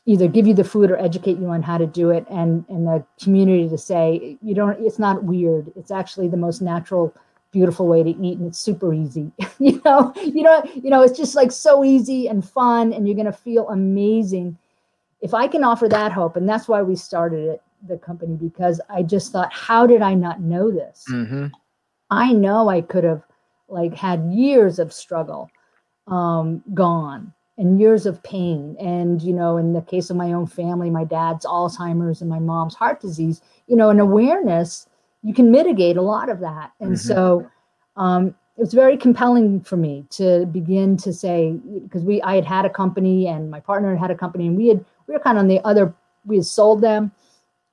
[0.05, 2.87] either give you the food or educate you on how to do it, and and
[2.87, 4.79] the community to say you don't.
[4.83, 5.71] It's not weird.
[5.75, 7.13] It's actually the most natural,
[7.51, 9.31] beautiful way to eat, and it's super easy.
[9.59, 13.17] you know, you know, you know, it's just like so easy and fun, and you're
[13.17, 14.57] gonna feel amazing.
[15.21, 18.79] If I can offer that hope, and that's why we started it, the company, because
[18.89, 21.05] I just thought, how did I not know this?
[21.09, 21.47] Mm-hmm
[22.09, 23.23] I know I could have
[23.67, 25.49] like had years of struggle
[26.07, 28.75] um, gone and years of pain.
[28.79, 32.39] And, you know, in the case of my own family, my dad's Alzheimer's and my
[32.39, 34.87] mom's heart disease, you know, an awareness,
[35.23, 36.71] you can mitigate a lot of that.
[36.79, 37.07] And mm-hmm.
[37.07, 37.49] so
[37.95, 42.45] um, it was very compelling for me to begin to say, because we, I had
[42.45, 45.19] had a company and my partner had had a company and we had, we were
[45.19, 45.93] kind of on the other,
[46.25, 47.11] we had sold them.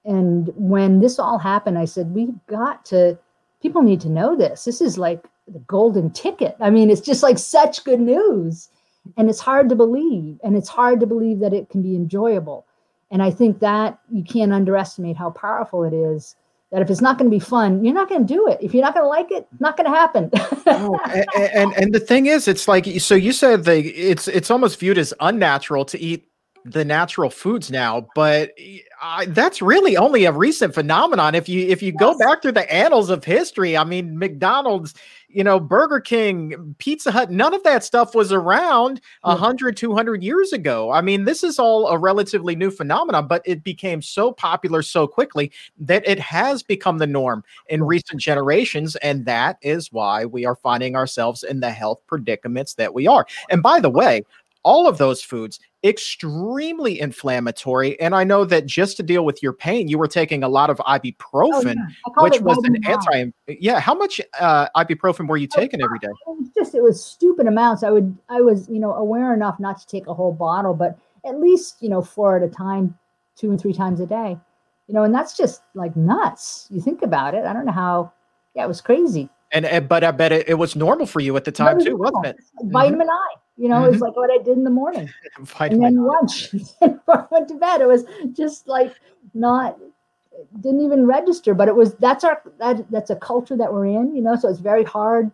[0.05, 3.19] And when this all happened, I said, we've got to,
[3.63, 4.65] people need to know this.
[4.65, 6.57] This is like the golden ticket.
[6.61, 8.69] I mean, it's just like such good news.
[9.17, 10.39] And it's hard to believe.
[10.45, 12.67] And it's hard to believe that it can be enjoyable.
[13.11, 16.37] And I think that you can't underestimate how powerful it is
[16.73, 18.59] that if it's not going to be fun, you're not going to do it.
[18.63, 20.31] If you're not going to like it, not going to happen.
[20.67, 24.51] oh, and, and, and the thing is, it's like so you said the it's it's
[24.51, 26.27] almost viewed as unnatural to eat
[26.65, 28.53] the natural foods now, but
[29.01, 31.35] I, that's really only a recent phenomenon.
[31.35, 31.99] If you if you yes.
[31.99, 34.95] go back through the annals of history, I mean, McDonald's,
[35.29, 39.41] you know, Burger King, Pizza Hut, none of that stuff was around a mm.
[39.41, 40.93] 100, 200 years ago.
[40.93, 45.07] I mean, this is all a relatively new phenomenon, but it became so popular so
[45.07, 48.95] quickly that it has become the norm in recent generations.
[48.97, 53.27] And that is why we are finding ourselves in the health predicaments that we are.
[53.51, 54.23] And by the way,
[54.65, 59.53] all of those foods extremely inflammatory and i know that just to deal with your
[59.53, 61.75] pain you were taking a lot of ibuprofen
[62.07, 62.23] oh, yeah.
[62.23, 66.09] which was an anti yeah how much uh, ibuprofen were you taking every day?
[66.09, 67.83] it was just it was stupid amounts.
[67.83, 70.99] I would i was you know aware enough not to take a whole bottle but
[71.27, 72.97] at least you know four at a time
[73.37, 74.39] two and three times a day
[74.87, 76.69] you know and that's just like nuts.
[76.71, 77.45] You think about it.
[77.45, 78.13] I don't know how
[78.55, 79.29] yeah it was crazy.
[79.55, 81.91] And, and but i bet it, it was normal for you at the time too
[81.91, 82.13] normal.
[82.13, 83.11] wasn't it vitamin mm-hmm.
[83.11, 83.85] i you know, mm-hmm.
[83.85, 84.05] it was mm-hmm.
[84.07, 85.09] like what I did in the morning.
[85.61, 87.81] and then lunch before I went to bed.
[87.81, 88.93] It was just like
[89.35, 89.79] not
[90.61, 94.17] didn't even register, but it was that's our that that's a culture that we're in,
[94.17, 95.31] you know, so it's very hard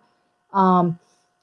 [0.52, 0.98] um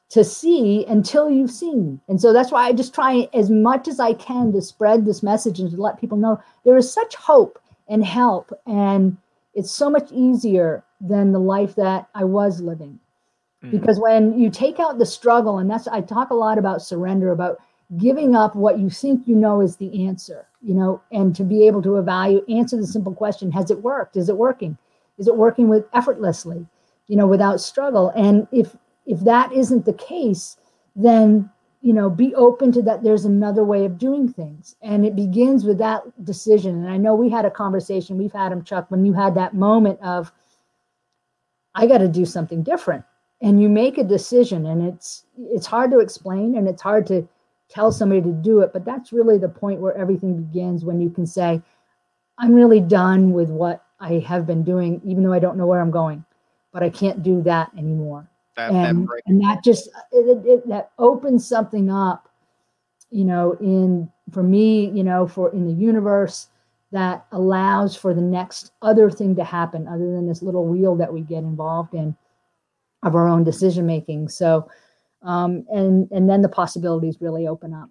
[0.10, 2.00] to see until you've seen.
[2.08, 5.24] And so that's why I just try as much as I can to spread this
[5.24, 9.18] message and to let people know there is such hope and help and
[9.56, 13.00] it's so much easier than the life that I was living.
[13.66, 13.78] Mm-hmm.
[13.78, 17.32] Because when you take out the struggle, and that's, I talk a lot about surrender,
[17.32, 17.58] about
[17.98, 21.68] giving up what you think you know is the answer, you know, and to be
[21.68, 24.18] able to evaluate, answer the simple question Has it worked?
[24.18, 24.78] Is it working?
[25.18, 26.66] Is it working with effortlessly,
[27.08, 28.12] you know, without struggle?
[28.16, 28.76] And if,
[29.06, 30.58] if that isn't the case,
[30.96, 31.50] then
[31.82, 35.66] you know be open to that there's another way of doing things and it begins
[35.66, 39.06] with that decision and i know we had a conversation we've had him chuck when
[39.06, 40.32] you had that moment of
[41.76, 43.06] i got to do something different
[43.42, 47.28] and you make a decision and it's it's hard to explain and it's hard to
[47.70, 51.10] tell somebody to do it but that's really the point where everything begins when you
[51.10, 51.62] can say
[52.38, 55.82] i'm really done with what i have been doing even though i don't know where
[55.82, 56.24] i'm going
[56.72, 58.28] but i can't do that anymore.
[58.56, 62.30] That, and, that and that just it, it, it, that opens something up
[63.12, 66.48] you know in for me you know for in the universe
[66.92, 71.12] that allows for the next other thing to happen other than this little wheel that
[71.12, 72.16] we get involved in
[73.06, 74.28] of our own decision making.
[74.28, 74.70] So,
[75.22, 77.90] um, and and then the possibilities really open up.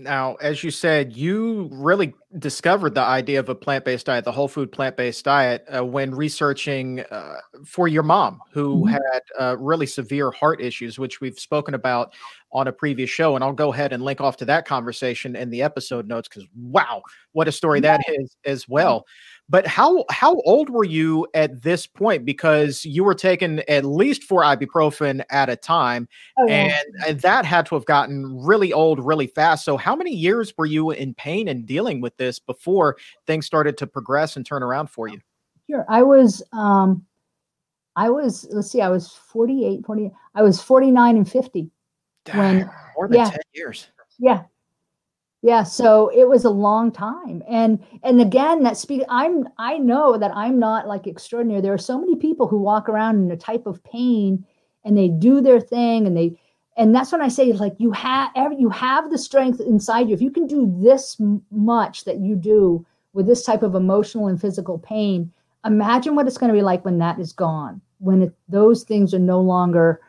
[0.00, 4.30] Now, as you said, you really discovered the idea of a plant based diet, the
[4.30, 8.92] whole food plant based diet, uh, when researching uh, for your mom, who mm-hmm.
[8.92, 12.14] had uh, really severe heart issues, which we've spoken about
[12.52, 13.34] on a previous show.
[13.34, 16.46] And I'll go ahead and link off to that conversation in the episode notes because,
[16.56, 19.04] wow, what a story that is as well.
[19.50, 22.26] But how how old were you at this point?
[22.26, 26.06] Because you were taking at least four ibuprofen at a time,
[26.38, 26.54] oh, yeah.
[26.54, 29.64] and, and that had to have gotten really old really fast.
[29.64, 33.78] So, how many years were you in pain and dealing with this before things started
[33.78, 35.18] to progress and turn around for you?
[35.70, 36.42] Sure, I was.
[36.52, 37.06] Um,
[37.96, 38.46] I was.
[38.50, 38.82] Let's see.
[38.82, 40.10] I was 48, 40.
[40.34, 41.70] I was forty nine and fifty.
[42.26, 43.88] Damn, when more than yeah, ten years.
[44.18, 44.42] Yeah,
[45.42, 50.18] yeah so it was a long time and and again that speak i'm i know
[50.18, 51.60] that i'm not like extraordinary.
[51.60, 54.44] There are so many people who walk around in a type of pain
[54.84, 56.40] and they do their thing and they
[56.76, 60.14] and that's when i say like you have you have the strength inside you.
[60.14, 61.20] If you can do this
[61.50, 65.32] much that you do with this type of emotional and physical pain
[65.64, 69.12] imagine what it's going to be like when that is gone when it, those things
[69.12, 70.00] are no longer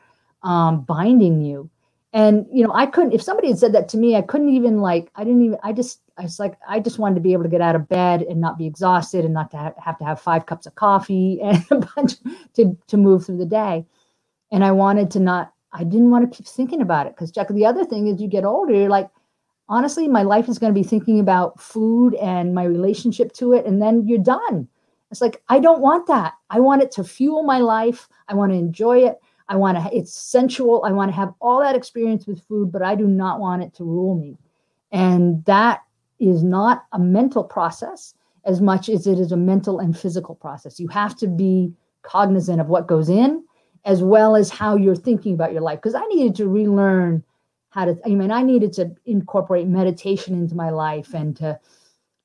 [0.44, 1.70] um, binding you
[2.14, 4.80] and you know i couldn't if somebody had said that to me i couldn't even
[4.80, 7.44] like i didn't even i just i was like i just wanted to be able
[7.44, 10.06] to get out of bed and not be exhausted and not to have, have to
[10.06, 12.16] have five cups of coffee and a bunch
[12.54, 13.86] to to move through the day.
[14.52, 17.48] And i wanted to not i didn't want to keep thinking about it because jack
[17.50, 19.10] the other thing is you get older you're like
[19.68, 23.66] honestly my life is going to be thinking about food and my relationship to it
[23.66, 24.68] and then you're done.
[25.12, 26.34] It's like i don't want that.
[26.50, 28.10] I want it to fuel my life.
[28.28, 29.20] I want to enjoy it
[29.50, 30.84] I want to, it's sensual.
[30.86, 33.74] I want to have all that experience with food, but I do not want it
[33.76, 34.38] to rule me.
[34.92, 35.82] And that
[36.20, 38.14] is not a mental process
[38.46, 40.80] as much as it is a mental and physical process.
[40.80, 43.44] You have to be cognizant of what goes in
[43.86, 45.80] as well as how you're thinking about your life.
[45.80, 47.24] Because I needed to relearn
[47.72, 51.60] how to, I mean, I needed to incorporate meditation into my life and to,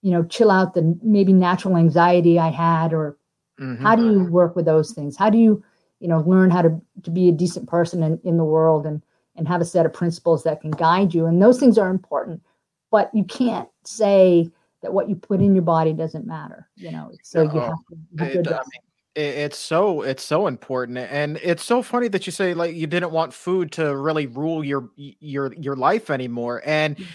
[0.03, 3.17] you know, chill out the maybe natural anxiety I had, or
[3.61, 3.83] mm-hmm.
[3.83, 5.17] how do you work with those things?
[5.17, 5.63] How do you,
[6.05, 9.03] you know learn how to to be a decent person in, in the world and
[9.37, 11.25] and have a set of principles that can guide you.
[11.27, 12.43] And those things are important
[12.91, 14.51] but you can't say
[14.83, 17.11] that what you put in your body doesn't matter you know?
[17.23, 18.83] So you have to mean,
[19.17, 23.13] it's so it's so important and it's so funny that you say like you didn't
[23.13, 27.07] want food to really rule your your your life anymore and mm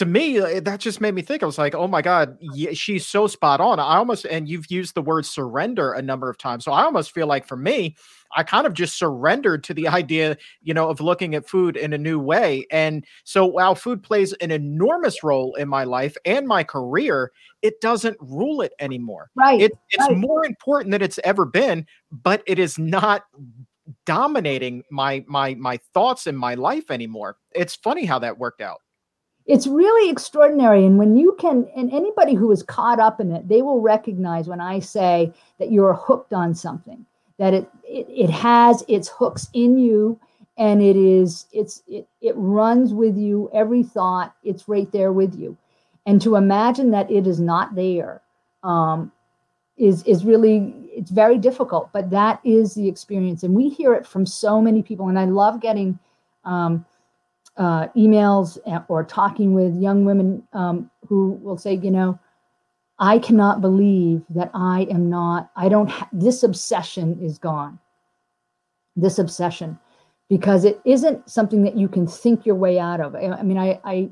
[0.00, 1.42] to me, uh, that just made me think.
[1.42, 2.38] I was like, oh my God,
[2.72, 3.78] she's so spot on.
[3.78, 6.64] I almost, and you've used the word surrender a number of times.
[6.64, 7.96] So I almost feel like for me,
[8.34, 11.92] I kind of just surrendered to the idea, you know, of looking at food in
[11.92, 12.66] a new way.
[12.70, 17.82] And so while food plays an enormous role in my life and my career, it
[17.82, 19.28] doesn't rule it anymore.
[19.34, 19.60] Right.
[19.60, 20.16] It, it's right.
[20.16, 23.24] more important than it's ever been, but it is not
[24.06, 27.36] dominating my my my thoughts in my life anymore.
[27.54, 28.80] It's funny how that worked out
[29.50, 33.48] it's really extraordinary and when you can and anybody who is caught up in it
[33.48, 37.04] they will recognize when i say that you're hooked on something
[37.38, 40.18] that it it, it has its hooks in you
[40.60, 45.34] and it is it's it, it runs with you every thought it's right there with
[45.34, 45.56] you.
[46.06, 48.20] And to imagine that it is not there
[48.62, 49.10] um,
[49.78, 54.06] is is really it's very difficult but that is the experience and we hear it
[54.06, 55.98] from so many people and i love getting
[56.44, 56.84] um,
[57.56, 58.58] uh, emails
[58.88, 62.18] or talking with young women um, who will say, you know,
[62.98, 67.78] I cannot believe that I am not, I don't, ha- this obsession is gone.
[68.96, 69.78] This obsession,
[70.28, 73.14] because it isn't something that you can think your way out of.
[73.14, 74.10] I, mean, I, I,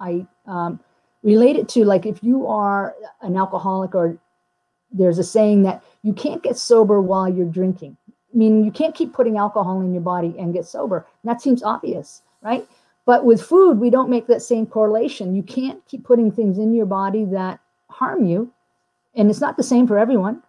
[0.00, 0.80] I um,
[1.22, 4.18] relate it to like if you are an alcoholic or
[4.90, 7.96] there's a saying that you can't get sober while you're drinking.
[8.08, 11.06] I mean, you can't keep putting alcohol in your body and get sober.
[11.22, 12.68] And that seems obvious, right?
[13.06, 15.34] But with food, we don't make that same correlation.
[15.34, 18.52] You can't keep putting things in your body that harm you.
[19.14, 20.42] And it's not the same for everyone.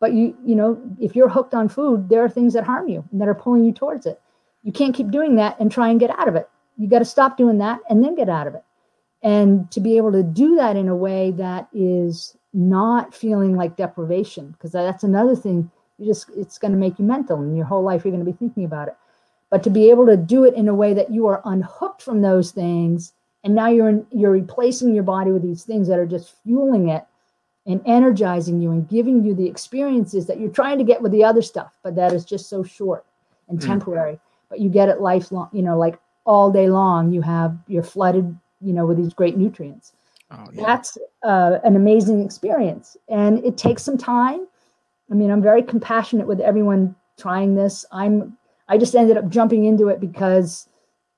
[0.00, 3.04] But you, you know, if you're hooked on food, there are things that harm you
[3.12, 4.20] and that are pulling you towards it.
[4.64, 6.48] You can't keep doing that and try and get out of it.
[6.76, 8.64] You got to stop doing that and then get out of it.
[9.22, 13.76] And to be able to do that in a way that is not feeling like
[13.76, 15.70] deprivation, because that's another thing.
[15.98, 18.30] You just it's going to make you mental, and your whole life you're going to
[18.30, 18.96] be thinking about it
[19.52, 22.22] but to be able to do it in a way that you are unhooked from
[22.22, 23.12] those things
[23.44, 26.88] and now you're in, you're replacing your body with these things that are just fueling
[26.88, 27.04] it
[27.66, 31.22] and energizing you and giving you the experiences that you're trying to get with the
[31.22, 33.04] other stuff but that is just so short
[33.48, 33.68] and hmm.
[33.68, 34.20] temporary mm.
[34.48, 38.34] but you get it lifelong you know like all day long you have you're flooded
[38.62, 39.92] you know with these great nutrients
[40.30, 40.64] oh, yeah.
[40.64, 44.46] that's uh, an amazing experience and it takes some time
[45.10, 48.34] i mean i'm very compassionate with everyone trying this i'm
[48.68, 50.68] I just ended up jumping into it because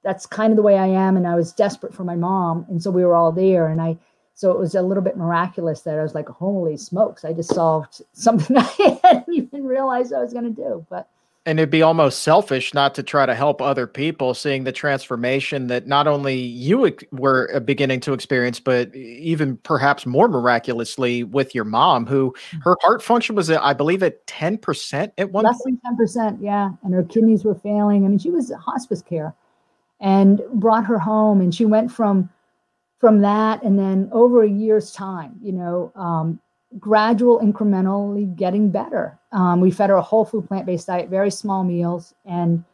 [0.03, 1.16] that's kind of the way I am.
[1.16, 2.66] And I was desperate for my mom.
[2.68, 3.68] And so we were all there.
[3.68, 3.97] And I,
[4.34, 7.55] so it was a little bit miraculous that I was like, holy smokes, I just
[7.55, 10.86] solved something I hadn't even realized I was going to do.
[10.90, 11.09] But
[11.47, 15.66] and it'd be almost selfish not to try to help other people seeing the transformation
[15.66, 21.55] that not only you were uh, beginning to experience but even perhaps more miraculously with
[21.55, 22.62] your mom who mm.
[22.62, 25.80] her heart function was i believe at 10% at one less point.
[25.82, 29.34] than 10% yeah and her kidneys were failing i mean she was hospice care
[30.01, 32.28] and brought her home and she went from
[32.99, 36.40] from that and then over a year's time you know um,
[36.79, 39.18] gradual incrementally getting better.
[39.33, 42.64] Um, we fed her a whole food plant-based diet very small meals and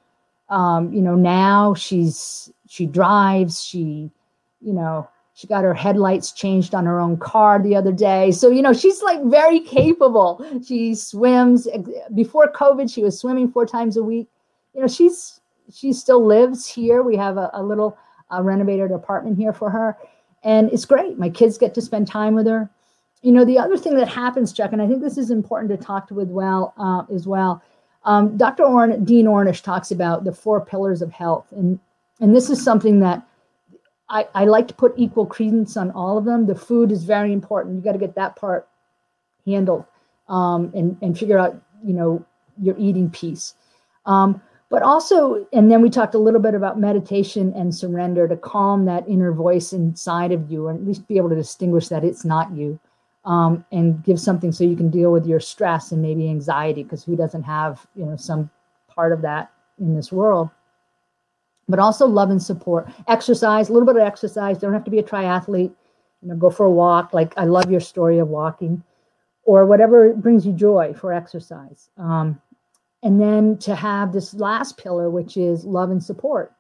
[0.49, 4.11] um, you know now she's she drives she
[4.61, 8.31] you know she got her headlights changed on her own car the other day.
[8.33, 10.45] So you know she's like very capable.
[10.67, 11.69] She swims.
[12.15, 14.29] Before covid she was swimming four times a week.
[14.75, 15.41] You know she's
[15.73, 17.03] she still lives here.
[17.03, 17.97] We have a, a little
[18.33, 19.97] uh, renovated apartment here for her.
[20.43, 21.19] And it's great.
[21.19, 22.71] My kids get to spend time with her
[23.23, 25.77] you know, the other thing that happens, Chuck, and I think this is important to
[25.77, 27.63] talk to with well uh, as well.
[28.05, 28.65] Um, Dr.
[28.65, 31.79] Orn- Dean Ornish talks about the four pillars of health, and
[32.21, 33.27] and this is something that
[34.09, 36.47] I, I like to put equal credence on all of them.
[36.47, 37.77] The food is very important.
[37.77, 38.69] You got to get that part
[39.47, 39.85] handled
[40.29, 42.25] um, and and figure out you know
[42.61, 43.55] your eating piece.
[44.07, 44.41] Um,
[44.71, 48.87] but also, and then we talked a little bit about meditation and surrender to calm
[48.87, 52.25] that inner voice inside of you, or at least be able to distinguish that it's
[52.25, 52.81] not you
[53.25, 57.05] um, and give something so you can deal with your stress and maybe anxiety because
[57.05, 58.51] who doesn't have you know some
[58.89, 60.51] part of that in this world?
[61.69, 62.89] But also love and support.
[63.07, 64.59] Exercise a little bit of exercise.
[64.59, 65.73] Don't have to be a triathlete.
[66.23, 67.13] You know go for a walk.
[67.13, 68.83] Like i love your story of walking
[69.45, 71.91] or whatever brings you joy for exercise.
[71.97, 72.41] Um,
[73.03, 76.53] and then to have this last pillar which is love and support.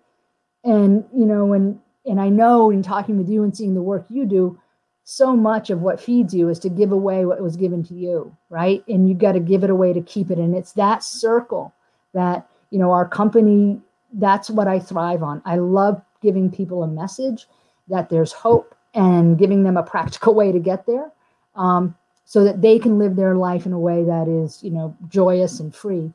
[0.64, 4.06] And you know when and i know in talking with you and seeing the work
[4.08, 4.58] you do
[5.04, 8.36] so much of what feeds you is to give away what was given to you,
[8.48, 8.84] right?
[8.86, 10.38] And you've got to give it away to keep it.
[10.38, 11.72] And it's that circle
[12.14, 13.80] that, you know, our company,
[14.12, 15.42] that's what I thrive on.
[15.44, 17.46] I love giving people a message
[17.88, 21.10] that there's hope and giving them a practical way to get there
[21.56, 24.96] um, so that they can live their life in a way that is, you know,
[25.08, 26.12] joyous and free.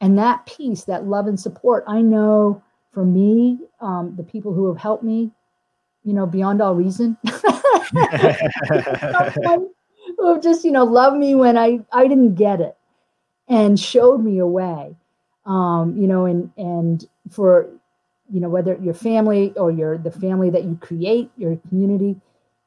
[0.00, 2.62] And that piece, that love and support, I know
[2.92, 5.30] for me, um, the people who have helped me,
[6.06, 7.18] you know, beyond all reason.
[10.18, 12.76] who just, you know, loved me when I, I didn't get it
[13.48, 14.96] and showed me a way.
[15.44, 17.68] Um, you know, and and for
[18.32, 22.16] you know, whether your family or your the family that you create, your community,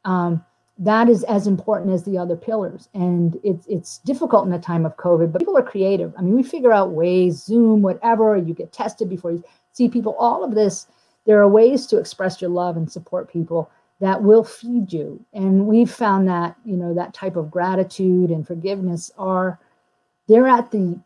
[0.06, 0.46] um,
[0.78, 2.88] that is as important as the other pillars.
[2.94, 6.14] And it's it's difficult in a time of COVID, but people are creative.
[6.18, 10.16] I mean, we figure out ways, Zoom, whatever, you get tested before you see people,
[10.18, 10.88] all of this
[11.30, 13.70] there are ways to express your love and support people
[14.00, 15.24] that will feed you.
[15.32, 19.60] And we've found that you know that type of gratitude and forgiveness are
[20.28, 21.00] they're at the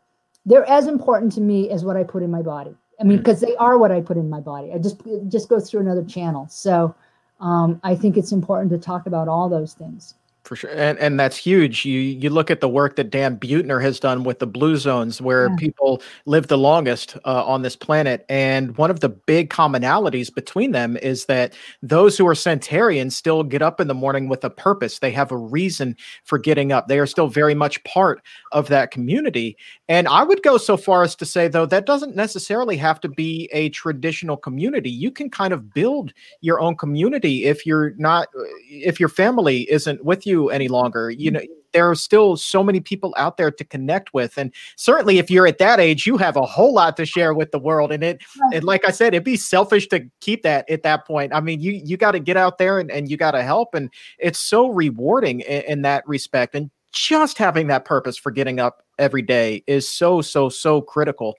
[0.45, 2.73] they're as important to me as what i put in my body.
[3.01, 3.47] I mean because mm.
[3.47, 4.71] they are what i put in my body.
[4.71, 6.47] I just it just goes through another channel.
[6.49, 6.95] So
[7.41, 10.15] um, i think it's important to talk about all those things
[10.53, 11.85] for sure, and and that's huge.
[11.85, 15.21] You you look at the work that Dan Buettner has done with the blue zones,
[15.21, 15.55] where yeah.
[15.57, 20.71] people live the longest uh, on this planet, and one of the big commonalities between
[20.71, 24.49] them is that those who are centenarians still get up in the morning with a
[24.49, 24.99] purpose.
[24.99, 26.87] They have a reason for getting up.
[26.87, 29.57] They are still very much part of that community.
[29.89, 33.09] And I would go so far as to say, though, that doesn't necessarily have to
[33.09, 34.89] be a traditional community.
[34.89, 38.27] You can kind of build your own community if you're not,
[38.69, 41.09] if your family isn't with you any longer.
[41.09, 41.41] You know,
[41.73, 44.37] there are still so many people out there to connect with.
[44.37, 47.51] And certainly if you're at that age, you have a whole lot to share with
[47.51, 47.91] the world.
[47.91, 48.23] And it
[48.53, 51.33] and like I said, it'd be selfish to keep that at that point.
[51.33, 53.73] I mean, you you got to get out there and, and you got to help.
[53.73, 53.89] And
[54.19, 56.55] it's so rewarding in, in that respect.
[56.55, 61.35] And just having that purpose for getting up every day is so, so, so critical.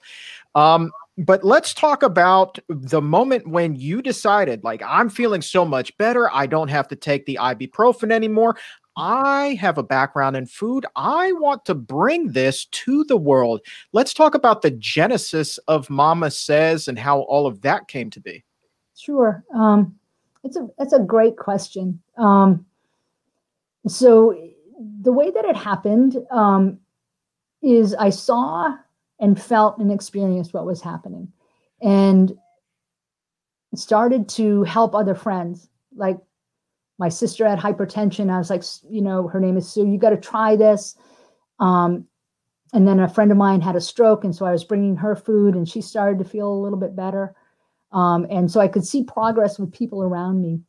[0.53, 5.97] Um, but let's talk about the moment when you decided like i'm feeling so much
[5.97, 8.57] better i don't have to take the ibuprofen anymore
[8.97, 10.85] I have a background in food.
[10.95, 13.61] I want to bring this to the world.
[13.91, 18.43] Let's talk about the genesis of MamaSezz and how all of that came to be.
[18.97, 19.43] Sure.
[19.53, 19.95] Um,
[20.43, 22.01] it's a it's a great question.
[22.17, 22.65] Um,
[23.87, 24.37] so
[25.01, 26.79] the way that it happened um,
[27.61, 28.75] is I saw
[29.19, 31.31] and felt and experienced what was happening,
[31.81, 32.37] and
[33.75, 36.17] started to help other friends like
[36.97, 38.29] my sister had hypertension.
[38.29, 39.87] I was like, you know, her name is Sue.
[39.87, 40.95] You got to try this.
[41.59, 42.05] Um,
[42.73, 45.15] and then a friend of mine had a stroke, and so I was bringing her
[45.15, 47.35] food, and she started to feel a little bit better.
[47.91, 50.59] Um, and so I could see progress with people around me.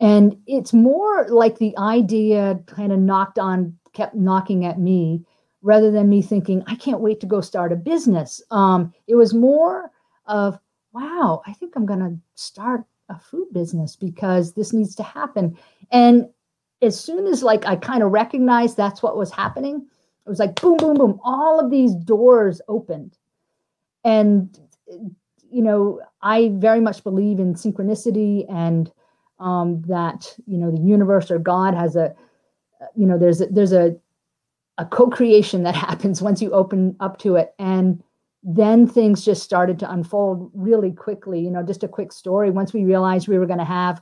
[0.00, 5.24] And it's more like the idea kind of knocked on, kept knocking at me
[5.62, 8.42] rather than me thinking, I can't wait to go start a business.
[8.50, 9.90] Um, it was more
[10.26, 10.58] of,
[10.92, 15.56] wow, I think I'm going to start a food business because this needs to happen.
[15.90, 16.28] And
[16.82, 19.86] as soon as like I kind of recognized that's what was happening,
[20.26, 21.20] it was like boom, boom, boom.
[21.24, 23.16] All of these doors opened.
[24.04, 24.58] And,
[25.50, 28.90] you know, I very much believe in synchronicity and
[29.38, 32.14] um, that, you know, the universe or God has a,
[32.94, 33.96] you know, there's a, there's a,
[34.78, 37.54] a co-creation that happens once you open up to it.
[37.58, 38.02] And
[38.48, 41.40] then things just started to unfold really quickly.
[41.40, 42.50] You know, just a quick story.
[42.50, 44.00] Once we realized we were going to have,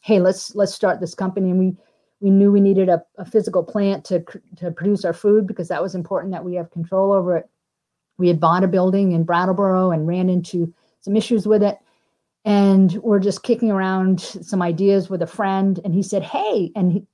[0.00, 1.76] hey, let's let's start this company, and we
[2.20, 4.24] we knew we needed a, a physical plant to,
[4.56, 7.48] to produce our food because that was important that we have control over it.
[8.18, 11.78] We had bought a building in Brattleboro and ran into some issues with it.
[12.44, 15.80] And we're just kicking around some ideas with a friend.
[15.84, 17.06] And he said, Hey, and he,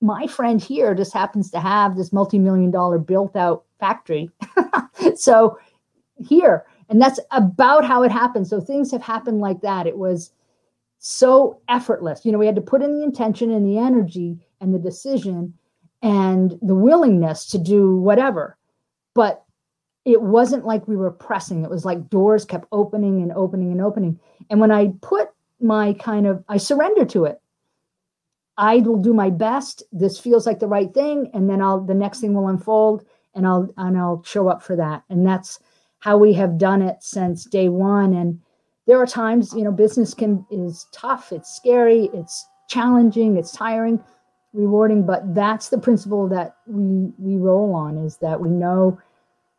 [0.00, 4.30] my friend here just happens to have this multi million dollar built out factory.
[5.16, 5.56] so
[6.18, 8.46] here, and that's about how it happened.
[8.46, 9.86] So things have happened like that.
[9.86, 10.32] It was
[10.98, 12.24] so effortless.
[12.24, 15.54] You know, we had to put in the intention and the energy and the decision
[16.02, 18.56] and the willingness to do whatever.
[19.14, 19.44] But
[20.04, 21.64] it wasn't like we were pressing.
[21.64, 24.18] It was like doors kept opening and opening and opening.
[24.48, 25.28] And when I put
[25.60, 27.40] my kind of, I surrender to it.
[28.58, 29.84] I will do my best.
[29.92, 33.04] This feels like the right thing, and then I'll the next thing will unfold,
[33.34, 35.04] and I'll and I'll show up for that.
[35.08, 35.60] And that's
[36.00, 38.14] how we have done it since day one.
[38.14, 38.40] And
[38.86, 44.02] there are times, you know, business can is tough, it's scary, it's challenging, it's tiring
[44.52, 48.98] rewarding but that's the principle that we we roll on is that we know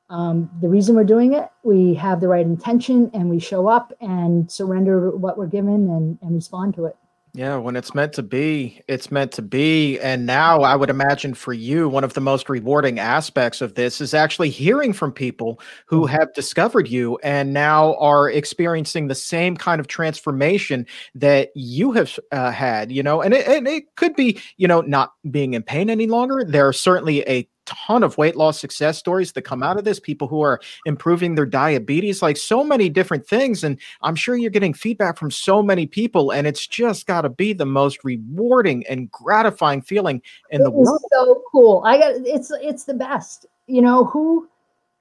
[0.10, 3.94] um, the reason we're doing it we have the right intention and we show up
[4.02, 6.98] and surrender what we're given and, and respond to it
[7.34, 10.00] yeah, when it's meant to be, it's meant to be.
[10.00, 14.02] And now I would imagine for you, one of the most rewarding aspects of this
[14.02, 16.16] is actually hearing from people who mm-hmm.
[16.16, 22.18] have discovered you and now are experiencing the same kind of transformation that you have
[22.32, 25.64] uh, had, you know, and it, and it could be, you know, not being in
[25.64, 26.44] pain any longer.
[26.46, 30.00] There are certainly a ton of weight loss success stories that come out of this
[30.00, 34.50] people who are improving their diabetes like so many different things and i'm sure you're
[34.50, 38.86] getting feedback from so many people and it's just got to be the most rewarding
[38.88, 41.00] and gratifying feeling in it the world.
[41.12, 41.82] so cool.
[41.86, 43.46] I got it's it's the best.
[43.68, 44.50] You know who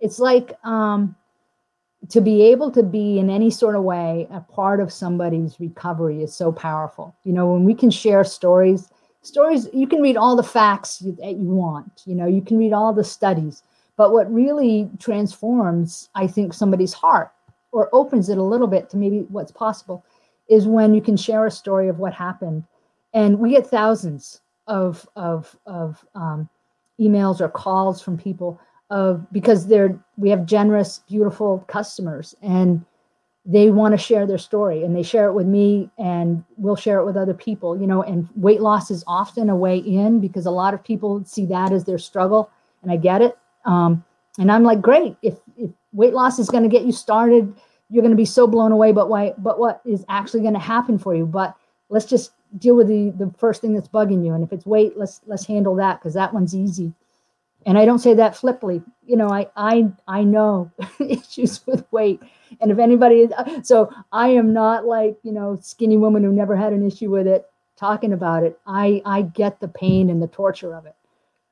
[0.01, 1.15] it's like um
[2.11, 6.23] to be able to be in any sort of way a part of somebody's recovery
[6.23, 7.15] is so powerful.
[7.25, 8.91] You know when we can share stories
[9.23, 12.73] stories you can read all the facts that you want you know you can read
[12.73, 13.63] all the studies
[13.97, 17.33] but what really transforms i think somebody's heart
[17.73, 20.05] or opens it a little bit to maybe what's possible
[20.49, 22.65] is when you can share a story of what happened.
[23.15, 26.49] And we get thousands of of of um,
[27.01, 28.61] emails or calls from people
[28.91, 32.85] of because they're we have generous beautiful customers and
[33.51, 36.99] they want to share their story and they share it with me and we'll share
[36.99, 40.47] it with other people you know and weight loss is often a way in because
[40.47, 42.51] a lot of people see that as their struggle
[42.83, 43.37] and i get it.
[43.65, 44.05] Um,
[44.39, 47.53] and i'm like great if, if weight loss is going to get you started
[47.91, 50.61] you're going to be so blown away but why but what is actually going to
[50.61, 51.27] happen for you?
[51.27, 51.57] But
[51.89, 54.97] let's just deal with the the first thing that's bugging you and if it's weight
[54.97, 56.93] let's let's handle that because that one's easy.
[57.67, 60.71] And i don't say that flippantly you know i i i know
[61.01, 62.21] issues with weight
[62.61, 63.29] and if anybody,
[63.63, 67.27] so I am not like, you know, skinny woman who never had an issue with
[67.27, 67.47] it
[67.77, 68.59] talking about it.
[68.67, 70.95] I, I get the pain and the torture of it.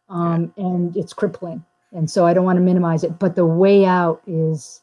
[0.09, 0.65] Um, yeah.
[0.65, 1.65] and it's crippling.
[1.93, 4.83] And so I don't want to minimize it, but the way out is,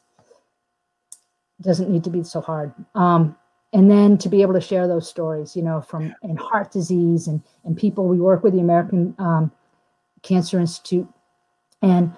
[1.62, 2.74] doesn't need to be so hard.
[2.94, 3.36] Um,
[3.72, 7.26] and then to be able to share those stories, you know, from and heart disease
[7.26, 9.50] and, and people we work with the American um,
[10.22, 11.08] Cancer Institute
[11.82, 12.12] and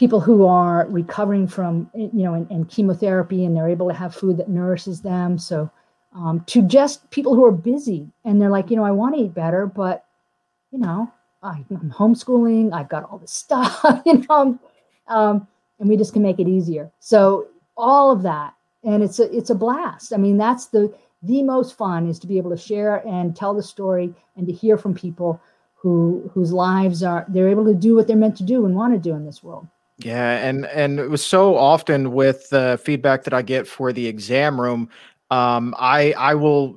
[0.00, 4.38] people who are recovering from you know and, chemotherapy and they're able to have food
[4.38, 5.38] that nourishes them.
[5.38, 5.70] So
[6.14, 9.20] um, to just people who are busy and they're like you know i want to
[9.20, 10.06] eat better but
[10.72, 14.58] you know I, am homeschooling i've got all this stuff you know
[15.06, 15.46] um,
[15.78, 16.90] and we just can make it easier.
[17.00, 20.14] So all of that and it's a it's a blast.
[20.14, 20.92] I mean that's the
[21.22, 24.52] the most fun is to be able to share and tell the story and to
[24.52, 25.38] hear from people
[25.74, 28.94] who whose lives are they're able to do what they're meant to do and want
[28.94, 29.66] to do in this world
[30.04, 34.06] yeah, and and it was so often with the feedback that I get for the
[34.06, 34.88] exam room.
[35.30, 36.76] um, I I will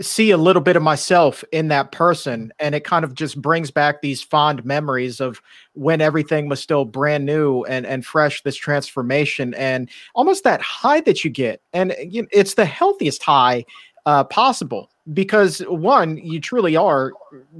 [0.00, 3.70] see a little bit of myself in that person, and it kind of just brings
[3.70, 5.40] back these fond memories of
[5.74, 8.42] when everything was still brand new and and fresh.
[8.42, 13.22] This transformation and almost that high that you get, and you know, it's the healthiest
[13.22, 13.64] high
[14.06, 17.12] uh, possible because one, you truly are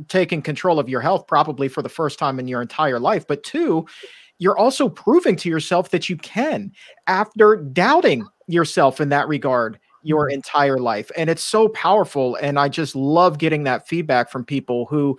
[0.08, 3.42] taking control of your health probably for the first time in your entire life, but
[3.42, 3.84] two,
[4.42, 6.72] you're also proving to yourself that you can
[7.06, 10.34] after doubting yourself in that regard your mm-hmm.
[10.34, 11.12] entire life.
[11.16, 12.34] And it's so powerful.
[12.34, 15.16] And I just love getting that feedback from people who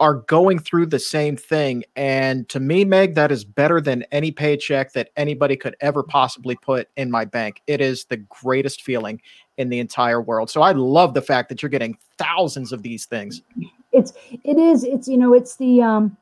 [0.00, 1.84] are going through the same thing.
[1.94, 6.56] And to me, Meg, that is better than any paycheck that anybody could ever possibly
[6.56, 7.62] put in my bank.
[7.68, 9.22] It is the greatest feeling
[9.56, 10.50] in the entire world.
[10.50, 13.40] So I love the fact that you're getting thousands of these things.
[13.92, 14.12] It's
[14.42, 16.16] it is it's you know it's the um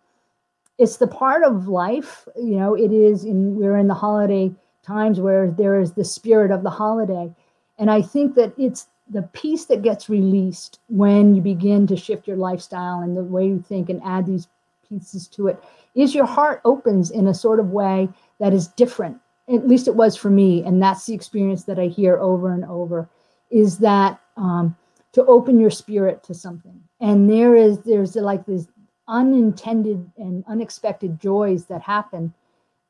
[0.83, 4.53] it's the part of life, you know, it is in we're in the holiday
[4.83, 7.33] times where there is the spirit of the holiday
[7.79, 12.27] and I think that it's the piece that gets released when you begin to shift
[12.27, 14.49] your lifestyle and the way you think and add these
[14.89, 15.63] pieces to it
[15.95, 18.09] is your heart opens in a sort of way
[18.39, 19.19] that is different.
[19.49, 20.63] At least it was for me.
[20.65, 23.09] And that's the experience that I hear over and over
[23.51, 24.77] is that um,
[25.13, 26.81] to open your spirit to something.
[27.01, 28.69] And there is, there's like this
[29.09, 32.33] unintended and unexpected joys that happen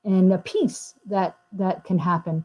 [0.05, 2.45] and a peace that that can happen.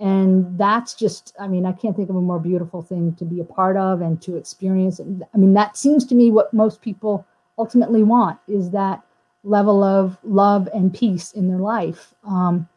[0.00, 3.40] And that's just i mean i can't think of a more beautiful thing to be
[3.40, 4.98] a part of and to experience.
[4.98, 7.26] And i mean that seems to me what most people
[7.58, 9.02] ultimately want is that
[9.42, 12.68] level of love and peace in their life um,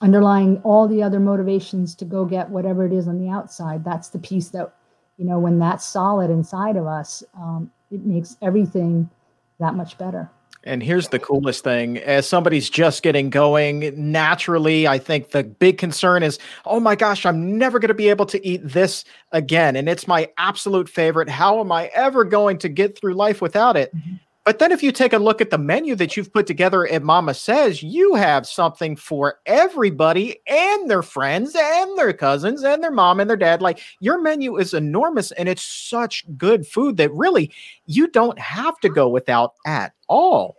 [0.00, 3.84] underlying all the other motivations to go get whatever it is on the outside.
[3.84, 4.72] That's the piece that
[5.18, 9.10] you know when that's solid inside of us um, it makes everything
[9.58, 10.30] that much better
[10.64, 15.78] and here's the coolest thing as somebody's just getting going, naturally, I think the big
[15.78, 19.76] concern is, oh my gosh, I'm never going to be able to eat this again.
[19.76, 21.28] And it's my absolute favorite.
[21.28, 23.94] How am I ever going to get through life without it?
[23.94, 24.14] Mm-hmm.
[24.44, 27.02] But then if you take a look at the menu that you've put together at
[27.02, 33.20] MamaSezz, you have something for everybody and their friends and their cousins and their mom
[33.20, 33.60] and their dad.
[33.60, 37.52] Like your menu is enormous and it's such good food that really
[37.84, 40.56] you don't have to go without at all.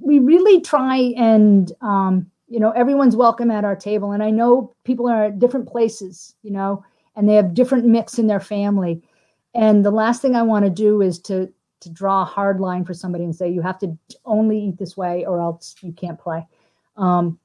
[0.00, 4.12] We really try and um, you know, everyone's welcome at our table.
[4.12, 6.84] And I know people are at different places, you know,
[7.16, 9.02] and they have different mix in their family.
[9.54, 11.52] And the last thing I want to do is to
[11.84, 14.96] to draw a hard line for somebody and say you have to only eat this
[14.96, 16.46] way or else you can't play.
[16.96, 17.38] Um,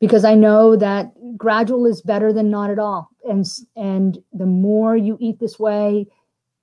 [0.00, 3.10] because i know that gradual is better than not at all.
[3.28, 6.06] And and the more you eat this way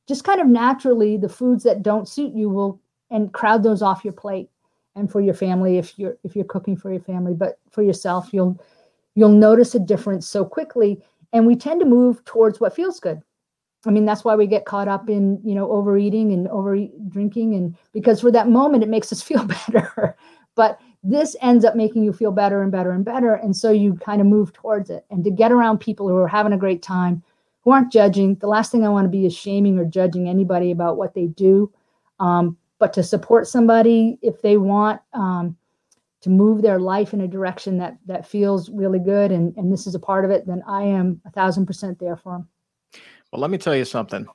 [0.07, 2.79] just kind of naturally the foods that don't suit you will
[3.09, 4.49] and crowd those off your plate
[4.95, 8.33] and for your family if you're if you're cooking for your family but for yourself
[8.33, 8.59] you'll
[9.15, 11.01] you'll notice a difference so quickly.
[11.33, 13.21] And we tend to move towards what feels good
[13.85, 16.77] I mean, that's why we get caught up in, you know, overeating and over
[17.07, 17.55] drinking.
[17.55, 20.15] And because for that moment, it makes us feel better.
[20.55, 23.33] but this ends up making you feel better and better and better.
[23.33, 25.05] And so you kind of move towards it.
[25.09, 27.23] And to get around people who are having a great time,
[27.63, 30.71] who aren't judging, the last thing I want to be is shaming or judging anybody
[30.71, 31.71] about what they do.
[32.19, 35.57] Um, but to support somebody if they want um,
[36.21, 39.87] to move their life in a direction that that feels really good and, and this
[39.87, 42.47] is a part of it, then I am a thousand percent there for them.
[43.31, 44.25] Well, let me tell you something.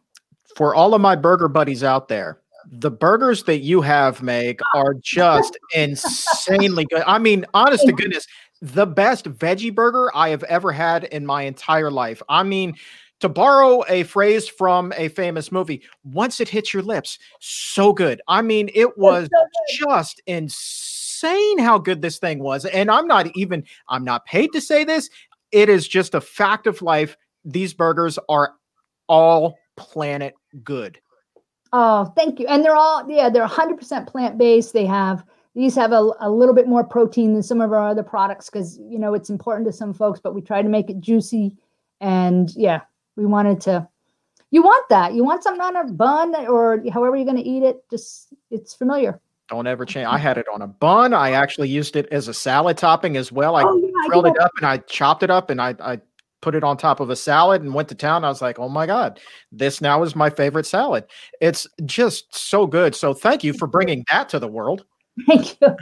[0.56, 2.40] For all of my burger buddies out there,
[2.70, 7.02] the burgers that you have, make are just insanely good.
[7.06, 8.26] I mean, honest to goodness,
[8.62, 12.22] the best veggie burger I have ever had in my entire life.
[12.28, 12.74] I mean,
[13.20, 18.20] to borrow a phrase from a famous movie, once it hits your lips, so good.
[18.28, 19.28] I mean, it was
[19.78, 22.64] just insane how good this thing was.
[22.64, 25.08] And I'm not even, I'm not paid to say this.
[25.52, 27.16] It is just a fact of life.
[27.44, 28.54] These burgers are
[29.08, 30.34] all planet
[30.64, 30.98] good.
[31.72, 32.46] Oh, thank you.
[32.46, 34.72] And they're all, yeah, they're 100% plant based.
[34.72, 38.02] They have, these have a, a little bit more protein than some of our other
[38.02, 41.00] products because, you know, it's important to some folks, but we try to make it
[41.00, 41.56] juicy.
[42.00, 42.82] And yeah,
[43.16, 43.88] we wanted to,
[44.50, 45.14] you want that.
[45.14, 47.84] You want something on a bun or however you're going to eat it.
[47.90, 49.20] Just, it's familiar.
[49.48, 50.06] Don't ever change.
[50.06, 51.14] I had it on a bun.
[51.14, 53.56] I actually used it as a salad topping as well.
[53.56, 56.00] I oh, yeah, grilled it up and I chopped it up and I, I
[56.46, 58.24] put it on top of a salad and went to town.
[58.24, 59.18] I was like, oh my God,
[59.50, 61.02] this now is my favorite salad.
[61.40, 62.94] It's just so good.
[62.94, 64.84] So thank you for bringing that to the world.
[65.26, 65.76] Thank you.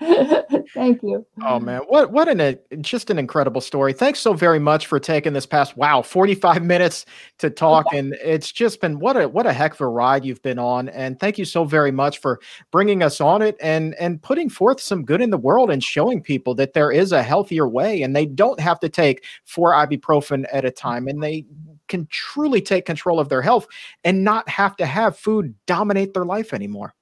[0.74, 1.26] Thank you.
[1.42, 3.92] Oh man, what what an a, just an incredible story.
[3.92, 7.06] Thanks so very much for taking this past wow 45 minutes
[7.38, 10.42] to talk and it's just been what a what a heck of a ride you've
[10.42, 14.20] been on and thank you so very much for bringing us on it and and
[14.22, 17.66] putting forth some good in the world and showing people that there is a healthier
[17.66, 21.44] way and they don't have to take four ibuprofen at a time and they
[21.88, 23.66] can truly take control of their health
[24.04, 26.94] and not have to have food dominate their life anymore.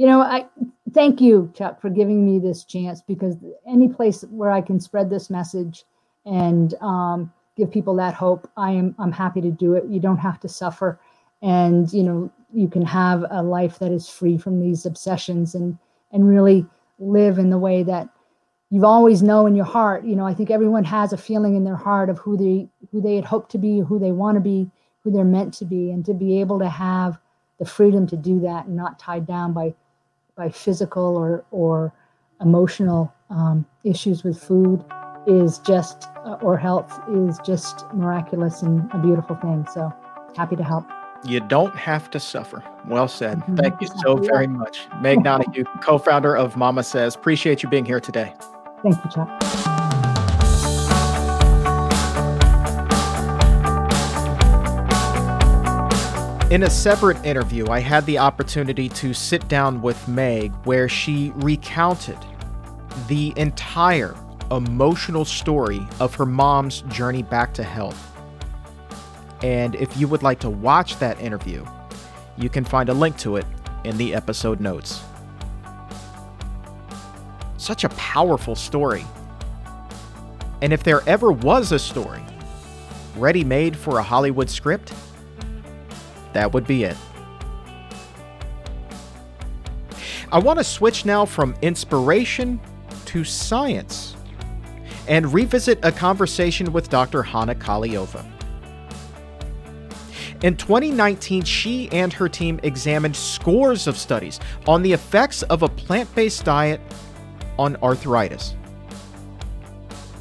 [0.00, 0.46] You know, I
[0.94, 3.36] thank you, Chuck, for giving me this chance because
[3.68, 5.84] any place where I can spread this message
[6.24, 9.84] and um, give people that hope, I am I'm happy to do it.
[9.90, 10.98] You don't have to suffer,
[11.42, 15.76] and you know you can have a life that is free from these obsessions and
[16.12, 16.64] and really
[16.98, 18.08] live in the way that
[18.70, 20.06] you've always know in your heart.
[20.06, 23.02] You know, I think everyone has a feeling in their heart of who they who
[23.02, 24.70] they had hoped to be, who they want to be,
[25.04, 27.18] who they're meant to be, and to be able to have
[27.58, 29.74] the freedom to do that and not tied down by
[30.40, 31.92] by physical or or
[32.40, 34.82] emotional um, issues with food
[35.26, 39.66] is just uh, or health is just miraculous and a beautiful thing.
[39.74, 39.92] So
[40.34, 40.86] happy to help.
[41.26, 42.64] You don't have to suffer.
[42.88, 43.38] Well said.
[43.40, 43.56] Mm-hmm.
[43.56, 44.88] Thank you so very much.
[45.02, 47.14] Meg Donahue, co-founder of MamaSezz.
[47.14, 48.32] Appreciate you being here today.
[48.82, 49.59] Thank you, Chuck.
[56.50, 61.30] In a separate interview, I had the opportunity to sit down with Meg where she
[61.36, 62.18] recounted
[63.06, 64.16] the entire
[64.50, 68.04] emotional story of her mom's journey back to health.
[69.44, 71.64] And if you would like to watch that interview,
[72.36, 73.46] you can find a link to it
[73.84, 75.04] in the episode notes.
[77.58, 79.06] Such a powerful story.
[80.62, 82.24] And if there ever was a story
[83.14, 84.92] ready made for a Hollywood script,
[86.32, 86.96] that would be it.
[90.32, 92.60] I want to switch now from inspiration
[93.06, 94.16] to science
[95.08, 97.22] and revisit a conversation with Dr.
[97.22, 98.24] Hana Kahleova.
[100.42, 105.68] In 2019, she and her team examined scores of studies on the effects of a
[105.68, 106.80] plant based diet
[107.58, 108.54] on arthritis.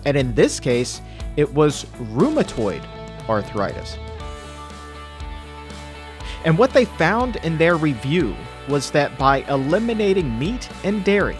[0.06, 1.02] And in this case,
[1.38, 2.84] it was rheumatoid
[3.30, 3.98] arthritis.
[6.46, 8.36] And what they found in their review
[8.68, 11.38] was that by eliminating meat and dairy,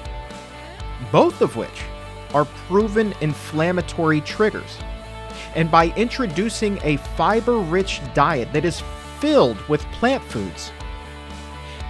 [1.12, 1.84] both of which
[2.34, 4.78] are proven inflammatory triggers,
[5.56, 8.84] and by introducing a fiber rich diet that is
[9.20, 10.72] filled with plant foods,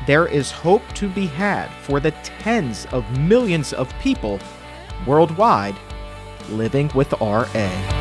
[0.07, 4.39] there is hope to be had for the tens of millions of people
[5.05, 5.75] worldwide
[6.49, 7.98] living with RA.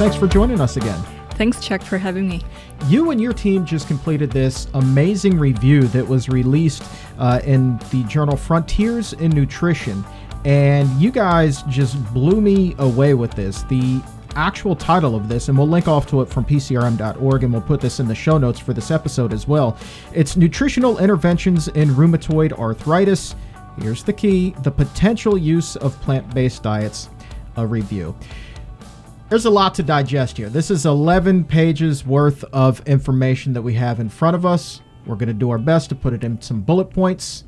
[0.00, 0.98] Thanks for joining us again.
[1.32, 2.40] Thanks, Chuck, for having me.
[2.86, 6.82] You and your team just completed this amazing review that was released
[7.18, 10.02] uh, in the journal Frontiers in Nutrition.
[10.46, 13.62] And you guys just blew me away with this.
[13.64, 14.00] The
[14.36, 17.82] actual title of this, and we'll link off to it from pcrm.org, and we'll put
[17.82, 19.76] this in the show notes for this episode as well.
[20.14, 23.34] It's Nutritional Interventions in Rheumatoid Arthritis.
[23.78, 27.10] Here's the key the potential use of plant based diets,
[27.58, 28.16] a review.
[29.30, 30.48] There's a lot to digest here.
[30.48, 34.80] This is 11 pages worth of information that we have in front of us.
[35.06, 37.44] We're going to do our best to put it in some bullet points.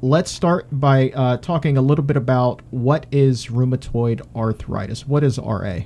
[0.00, 5.08] Let's start by uh, talking a little bit about what is rheumatoid arthritis.
[5.08, 5.80] What is RA?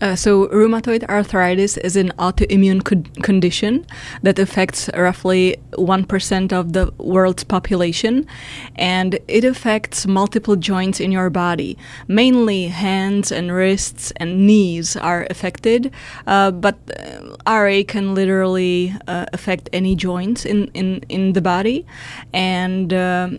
[0.00, 3.86] Uh, so, rheumatoid arthritis is an autoimmune co- condition
[4.22, 8.26] that affects roughly 1% of the world's population,
[8.76, 11.78] and it affects multiple joints in your body.
[12.08, 15.92] Mainly hands and wrists and knees are affected,
[16.26, 21.86] uh, but uh, RA can literally uh, affect any joints in, in, in the body.
[22.32, 23.38] And um,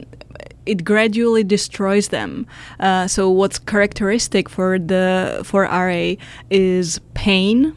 [0.66, 2.48] it gradually destroys them.
[2.80, 6.14] Uh, so what's characteristic for the for RA
[6.50, 7.76] is pain.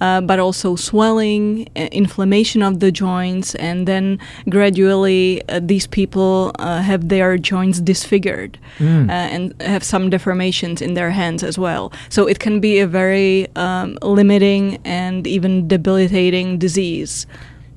[0.00, 4.18] Uh, but also swelling, uh, inflammation of the joints, and then
[4.48, 9.10] gradually uh, these people uh, have their joints disfigured mm.
[9.10, 11.92] and have some deformations in their hands as well.
[12.08, 17.26] So it can be a very um, limiting and even debilitating disease.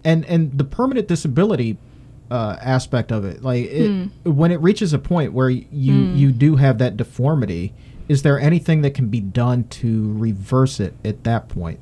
[0.06, 1.78] And and the permanent disability
[2.32, 3.44] uh, aspect of it.
[3.44, 4.12] Like it, mm.
[4.24, 6.18] when it reaches a point where you mm.
[6.18, 7.74] you do have that deformity,
[8.08, 11.80] is there anything that can be done to reverse it at that point?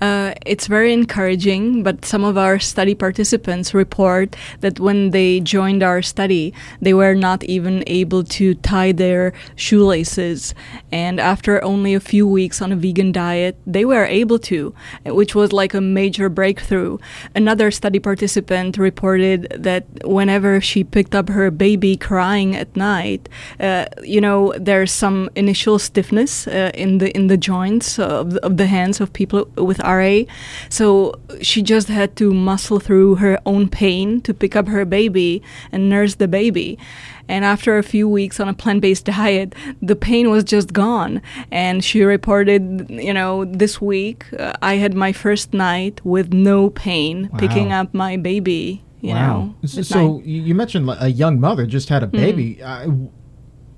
[0.00, 5.82] Uh, it's very encouraging, but some of our study participants report that when they joined
[5.82, 10.54] our study, they were not even able to tie their shoelaces.
[10.92, 14.74] And after only a few weeks on a vegan diet, they were able to,
[15.06, 16.98] which was like a major breakthrough.
[17.34, 23.28] Another study participant reported that whenever she picked up her baby crying at night,
[23.60, 28.44] uh, you know, there's some initial stiffness uh, in the in the joints of the,
[28.44, 30.20] of the hands of people with RA.
[30.68, 35.42] So she just had to muscle through her own pain to pick up her baby
[35.72, 36.78] and nurse the baby.
[37.26, 41.22] And after a few weeks on a plant based diet, the pain was just gone.
[41.50, 46.70] And she reported, you know, this week uh, I had my first night with no
[46.70, 47.38] pain Wow.
[47.38, 48.82] picking up my baby.
[49.00, 50.24] You know, So, night.
[50.24, 52.62] you mentioned a young mother just had a baby.
[52.62, 52.88] Uh,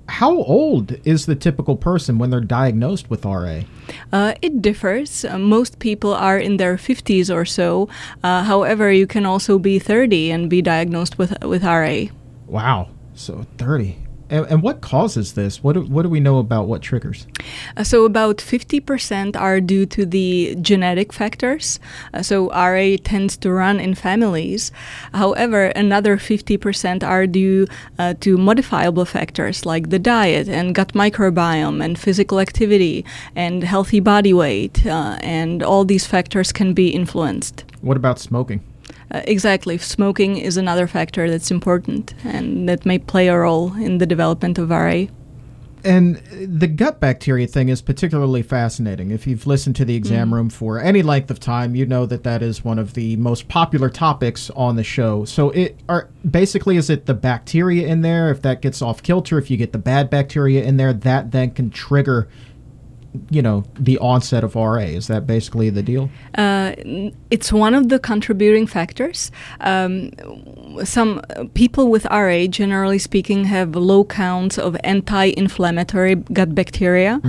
[0.09, 3.61] how old is the typical person when they're diagnosed with RA?
[4.11, 5.25] Uh, it differs.
[5.25, 7.89] Uh, most people are in their 50s or so.
[8.23, 12.05] Uh, however, you can also be 30 and be diagnosed with with RA.
[12.47, 12.89] Wow.
[13.13, 14.06] So 30.
[14.29, 15.63] And, and what causes this?
[15.63, 17.27] What do, what do we know about what triggers?
[17.75, 21.79] Uh, so about 50% are due to the genetic factors.
[22.13, 24.71] Uh, so RA tends to run in families.
[25.13, 27.67] However, another 50% are due
[27.97, 33.05] uh, to modifiable factors like the diet and gut microbiome and physical activity
[33.35, 34.85] and healthy body weight.
[34.85, 37.63] Uh, and all these factors can be influenced.
[37.81, 38.61] What about smoking?
[39.11, 39.77] Uh, exactly.
[39.77, 44.57] Smoking is another factor that's important and that may play a role in the development
[44.57, 45.05] of RA.
[45.83, 49.11] And the gut bacteria thing is particularly fascinating.
[49.11, 52.23] If you've listened to the exam room for any length of time, you know that
[52.23, 55.23] that is one of the most popular topics on the show.
[55.23, 58.31] So it are basically is it the bacteria in there?
[58.31, 61.51] If that gets off kilter, if you get the bad bacteria in there, that then
[61.51, 62.27] can trigger,
[63.29, 64.77] you know, the onset of RA.
[64.77, 66.09] Is that basically the deal?
[66.35, 66.73] Uh,
[67.31, 69.31] it's one of the contributing factors.
[69.61, 70.11] Um,
[70.83, 71.21] some
[71.53, 77.21] people with RA, generally speaking, have low counts of anti-inflammatory gut bacteria,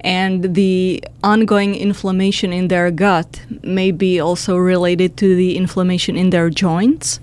[0.00, 6.30] and the ongoing inflammation in their gut may be also related to the inflammation in
[6.30, 7.20] their joints.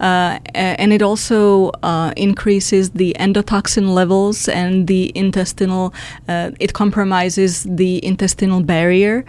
[0.00, 5.92] Uh, and it also uh, increases the endotoxin levels and the intestinal.
[6.28, 9.24] Uh, it compromises the intestinal barrier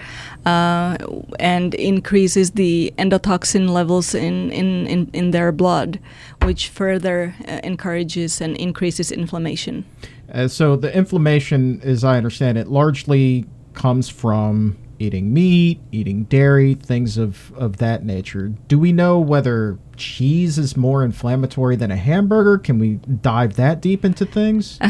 [0.46, 0.98] uh,
[1.40, 6.00] and increases the endotoxin levels in, in, in, in their blood,
[6.44, 9.86] which further uh, encourages and increases inflammation.
[10.34, 16.76] Uh, so the inflammation, as I understand it, largely comes from eating meat, eating dairy,
[16.76, 18.50] things of, of that nature.
[18.68, 22.58] Do we know whether cheese is more inflammatory than a hamburger?
[22.68, 22.90] Can we
[23.32, 24.80] dive that deep into things?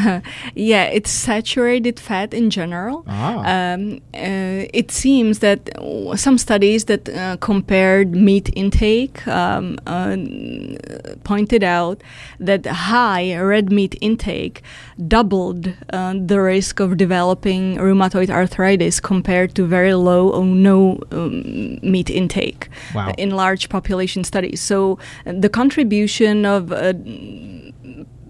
[0.72, 2.98] Yeah, it's saturated fat in general.
[3.08, 3.44] Ah.
[3.56, 3.82] Um,
[4.14, 10.16] uh, it seems that uh, some studies that uh, compared meat intake um, uh,
[11.24, 12.02] pointed out
[12.40, 14.62] that high red meat intake
[15.08, 21.80] doubled uh, the risk of developing rheumatoid arthritis compared to very low or no um,
[21.82, 23.14] meat intake Wow.
[23.18, 24.62] in large population studies.
[24.62, 26.94] So uh, the contribution of uh,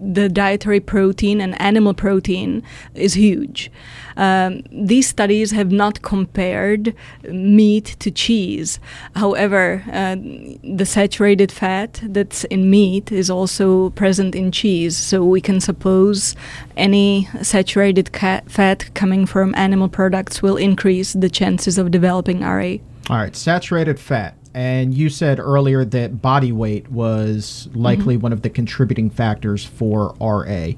[0.02, 2.62] the dietary protein and animal protein
[2.94, 3.70] is huge.
[4.16, 6.94] Um, these studies have not compared
[7.30, 8.80] meat to cheese.
[9.14, 10.16] However, uh,
[10.64, 14.96] the saturated fat that's in meat is also present in cheese.
[14.96, 16.34] So we can suppose
[16.76, 22.76] any saturated fat coming from animal products will increase the chances of developing RA.
[23.08, 24.36] All right, saturated fat.
[24.54, 30.14] And you said earlier that body weight was likely one of the contributing factors for
[30.20, 30.72] RA.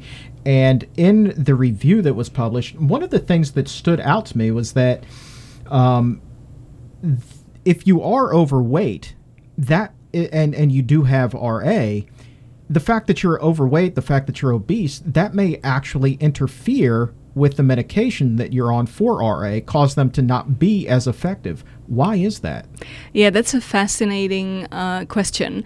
[0.47, 4.39] And in the review that was published, one of the things that stood out to
[4.39, 5.05] me was that
[5.67, 6.21] um,
[7.03, 7.19] th-
[7.65, 9.15] if you are overweight,
[9.57, 12.01] that and and you do have RA,
[12.71, 17.57] the fact that you're overweight, the fact that you're obese, that may actually interfere with
[17.57, 21.65] the medication that you're on for RA, cause them to not be as effective.
[21.87, 22.67] Why is that?
[23.13, 25.65] Yeah, that's a fascinating uh, question.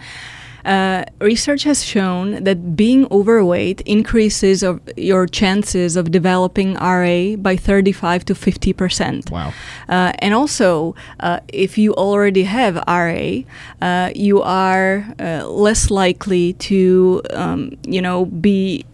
[0.64, 7.56] Uh, research has shown that being overweight increases of your chances of developing RA by
[7.56, 9.30] 35 to 50 percent.
[9.30, 9.52] Wow.
[9.88, 13.42] Uh, and also, uh, if you already have RA,
[13.80, 18.84] uh, you are uh, less likely to, um, you know, be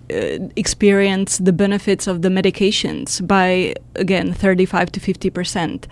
[0.54, 5.88] experience the benefits of the medications by again 35 to 50 percent.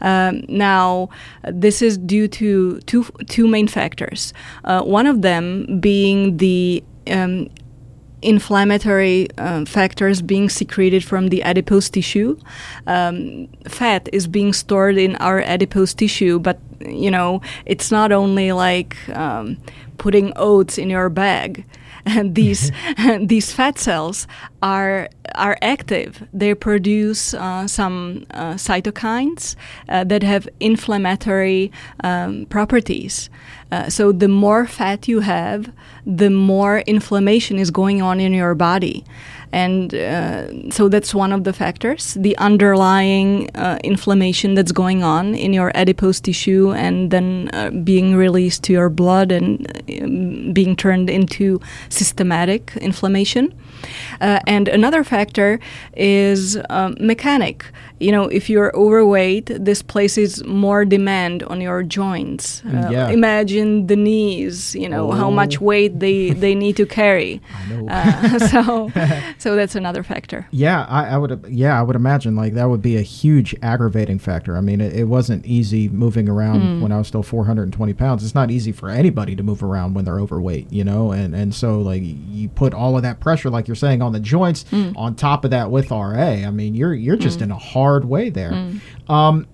[0.00, 1.08] Um, now,
[1.44, 4.32] this is due to two two main factors.
[4.64, 7.48] Uh, one of them being the um,
[8.22, 12.38] inflammatory uh, factors being secreted from the adipose tissue.
[12.86, 18.52] Um, fat is being stored in our adipose tissue, but you know it's not only
[18.52, 19.58] like um,
[19.98, 21.64] putting oats in your bag.
[22.06, 22.72] And these
[23.20, 24.26] these fat cells
[24.62, 26.26] are are active.
[26.32, 29.56] They produce uh, some uh, cytokines
[29.88, 31.72] uh, that have inflammatory
[32.02, 33.30] um, properties.
[33.72, 35.72] Uh, so the more fat you have,
[36.04, 39.04] the more inflammation is going on in your body.
[39.52, 45.34] And uh, so that's one of the factors the underlying uh, inflammation that's going on
[45.34, 49.66] in your adipose tissue and then uh, being released to your blood and
[50.02, 53.52] um, being turned into systematic inflammation.
[54.20, 55.58] Uh, and another factor
[55.96, 57.64] is um, mechanic.
[58.00, 62.62] You know, if you're overweight, this places more demand on your joints.
[62.62, 63.08] Mm, Uh, yeah.
[63.10, 64.74] Imagine the knees.
[64.74, 65.64] You know how much Oh.
[65.66, 67.40] weight they they need to carry.
[67.54, 67.88] I know.
[67.88, 68.90] Uh, so,
[69.38, 70.46] so that's another factor.
[70.50, 71.44] Yeah, I, I would.
[71.48, 74.56] Yeah, I would imagine like that would be a huge aggravating factor.
[74.56, 76.80] I mean, it, it wasn't easy moving around Mm.
[76.82, 78.24] when I was still 420 pounds.
[78.24, 81.12] It's not easy for anybody to move around when they're overweight, you know.
[81.12, 84.20] And and so like you put all of that pressure, like you're saying, on the
[84.20, 84.64] joints.
[84.72, 84.96] Mm.
[84.96, 88.30] On top of that, with RA, I mean, you're you're just in a hard way
[88.30, 88.50] there.
[88.52, 88.80] Mm.
[89.10, 89.46] Um,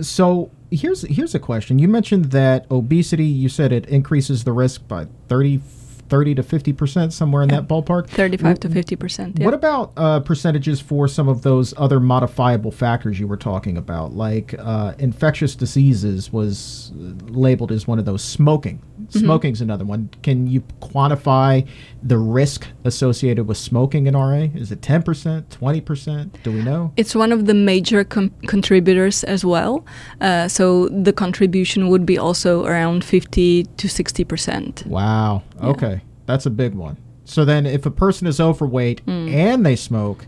[0.00, 1.78] so here's here's a question.
[1.78, 3.24] You mentioned that obesity.
[3.26, 5.60] You said it increases the risk by 30,
[6.08, 7.60] 30 to fifty percent, somewhere in Yeah.
[7.60, 8.08] that ballpark.
[8.08, 9.40] Thirty-five to fifty percent.
[9.40, 14.14] What about uh, percentages for some of those other modifiable factors you were talking about,
[14.14, 18.22] like uh, infectious diseases was labeled as one of those.
[18.22, 19.18] Smoking, Mm-hmm.
[19.20, 20.10] smoking's another one.
[20.22, 21.66] Can you quantify
[22.02, 24.46] the risk associated with smoking in RA?
[24.54, 26.38] Is it ten percent, twenty percent?
[26.44, 26.92] Do we know?
[26.96, 29.84] It's one of the major com- contributors as well.
[30.20, 34.84] Uh, so the contribution would be also around 50 to 60 percent.
[34.86, 35.42] Wow.
[35.60, 35.66] Yeah.
[35.68, 36.96] Okay, that's a big one.
[37.24, 39.32] So then, if a person is overweight Mm.
[39.34, 40.26] and they smoke,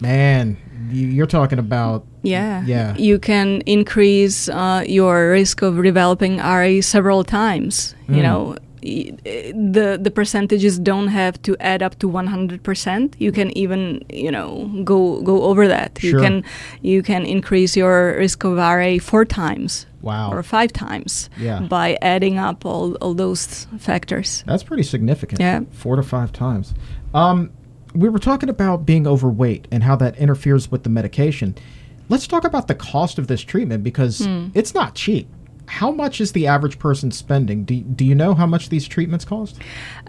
[0.00, 0.56] man,
[0.90, 2.62] you, you're talking about Yeah.
[2.66, 2.96] Yeah.
[2.96, 7.94] You can increase uh, your risk of developing RA several times.
[8.08, 8.22] You Mm.
[8.22, 13.14] know, the the percentages don't have to add up to 100%.
[13.18, 16.02] You can even, you know, go go over that.
[16.02, 16.44] You can
[16.82, 20.30] you can increase your risk of RA four times wow.
[20.30, 21.60] or five times Yeah.
[21.60, 24.44] by adding up all, all those factors.
[24.46, 25.40] That's pretty significant.
[25.40, 25.60] Yeah.
[25.70, 26.74] Four to five times.
[27.14, 27.50] Um,
[27.94, 31.54] we were talking about being overweight and how that interferes with the medication.
[32.08, 34.48] Let's talk about the cost of this treatment because Hmm.
[34.52, 35.26] it's not cheap.
[35.66, 37.64] How much is the average person spending?
[37.64, 39.58] Do, do you know how much these treatments cost?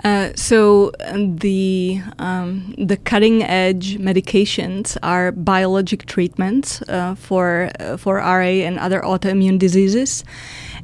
[0.03, 7.97] Uh, so um, the um, the cutting edge medications are biologic treatments uh, for uh,
[7.97, 10.23] for RA and other autoimmune diseases.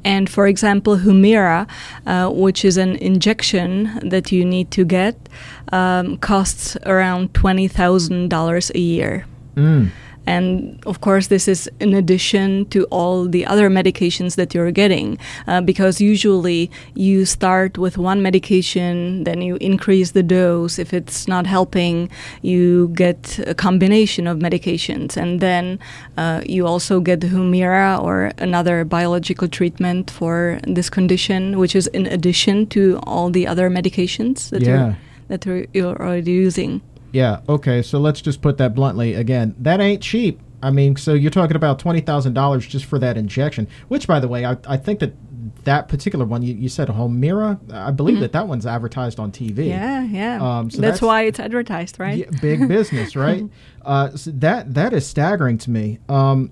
[0.04, 1.70] And for example, Humira,
[2.08, 5.16] uh, which is an injection that you need to get,
[5.72, 9.26] um, costs around twenty thousand dollars a year.
[9.56, 9.92] Mm.
[10.28, 15.18] And of course, this is in addition to all the other medications that you're getting,
[15.48, 20.78] uh, because usually you start with one medication, then you increase the dose.
[20.78, 22.10] If it's not helping,
[22.42, 25.80] you get a combination of medications, and then
[26.18, 31.88] uh, you also get the Humira or another biological treatment for this condition, which is
[31.88, 34.68] in addition to all the other medications that Yeah.
[34.70, 34.98] you're
[35.30, 36.82] that you're- you're already using.
[37.12, 37.42] Yeah.
[37.50, 37.82] Okay.
[37.82, 39.56] So let's just put that bluntly again.
[39.60, 40.40] That ain't cheap.
[40.64, 43.68] I mean, so you're talking about twenty thousand dollars just for that injection.
[43.88, 45.14] Which, by the way, I, I think that
[45.64, 47.60] that particular one you, you said Homira.
[47.74, 49.54] I believe that that one's advertised on TV.
[49.56, 49.62] Mm-hmm.
[49.70, 50.36] Yeah, yeah.
[50.36, 52.18] Um, so that's, that's- why it's advertised, right?
[52.18, 53.44] Yeah, big business, right?
[53.86, 56.00] uh, so that that is staggering to me.
[56.10, 56.52] Um,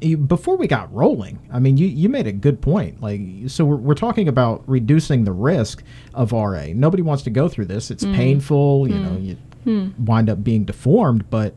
[0.00, 3.00] before we got rolling, I mean, you, you made a good point.
[3.00, 5.82] Like, so we're, we're talking about reducing the risk
[6.14, 6.66] of RA.
[6.74, 7.90] Nobody wants to go through this.
[7.90, 8.14] It's mm.
[8.14, 8.88] painful.
[8.88, 9.02] You mm.
[9.04, 10.04] know, you hmm.
[10.04, 11.56] wind up being deformed, but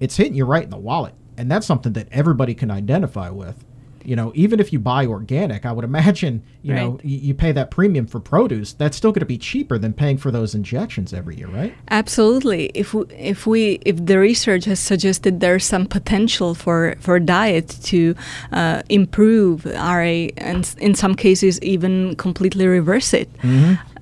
[0.00, 3.64] it's hitting you right in the wallet, and that's something that everybody can identify with.
[4.04, 7.04] You know, even if you buy organic, I would imagine, you know, Right.
[7.04, 8.72] you, you pay that premium for produce.
[8.72, 11.74] That's still going to be cheaper than paying for those injections every year, right?
[11.90, 12.70] Absolutely.
[12.74, 17.68] If we, if we if the research has suggested there's some potential for for diet
[17.84, 18.14] to
[18.52, 23.28] uh, improve RA and in some cases even completely reverse it.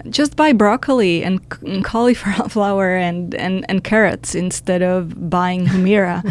[0.09, 6.23] Just buy broccoli and, and cauliflower and, and, and carrots instead of buying Humira.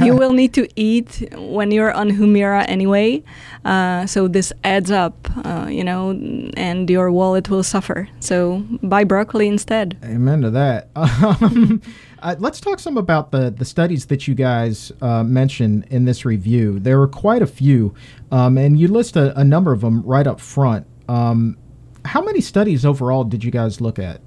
[0.04, 3.22] you will need to eat when you're on Humira anyway,
[3.64, 6.10] uh, so this adds up, uh, you know,
[6.56, 8.08] and your wallet will suffer.
[8.20, 9.96] So buy broccoli instead.
[10.04, 10.88] Amen to that.
[11.28, 11.82] Um,
[12.20, 16.24] uh, let's talk some about the, the studies that you guys uh, mentioned in this
[16.24, 16.78] review.
[16.78, 17.94] There were quite a few,
[18.30, 20.86] um, and you list a, a number of them right up front.
[21.08, 21.56] Um,
[22.04, 24.20] how many studies overall did you guys look at?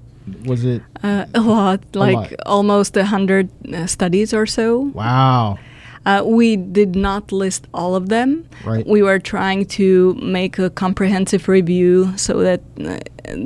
[0.44, 0.82] Was it?
[1.02, 2.32] Uh, a lot, like lot.
[2.46, 4.78] almost a hundred uh, studies or so.
[4.94, 5.58] Wow.
[6.04, 8.44] Uh, we did not list all of them.
[8.64, 8.84] Right.
[8.86, 12.98] We were trying to make a comprehensive review so that uh,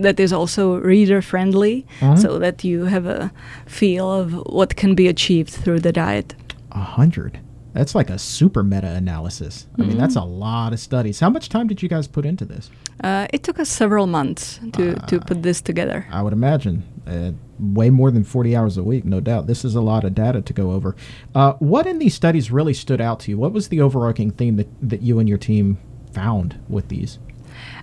[0.03, 2.17] that is also reader friendly, Uh-huh.
[2.17, 3.31] so that you have a
[3.67, 6.35] feel of what can be achieved through the diet.
[6.73, 7.39] A hundred.
[7.77, 9.67] That's like a super meta analysis.
[9.79, 11.21] I mean, that's a lot of studies.
[11.21, 12.71] How much time did you guys put into this?
[13.05, 16.07] Uh, it took us several months to, to put this together.
[16.11, 19.47] I would imagine uh, way more than 40 hours a week, no doubt.
[19.47, 20.97] This is a lot of data to go over.
[21.35, 23.37] Uh, what in these studies really stood out to you?
[23.37, 25.77] What was the overarching theme that, that you and your team
[26.13, 27.19] found with these?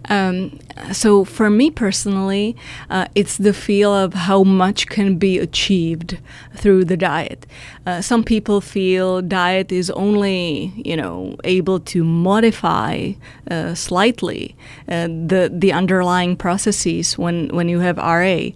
[0.10, 0.60] Um,
[0.92, 2.56] so for me personally,
[2.90, 6.18] uh, it's the feel of how much can be achieved
[6.56, 7.46] through the diet.
[7.86, 13.14] Uh, some people feel diet is only, you know, able to modify
[13.50, 14.56] uh, slightly
[14.90, 18.50] uh, the the underlying processes when when you have RA,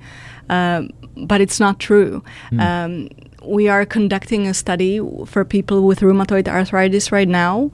[0.49, 2.23] um, but it's not true.
[2.59, 3.09] Um,
[3.47, 7.71] we are conducting a study for people with rheumatoid arthritis right now,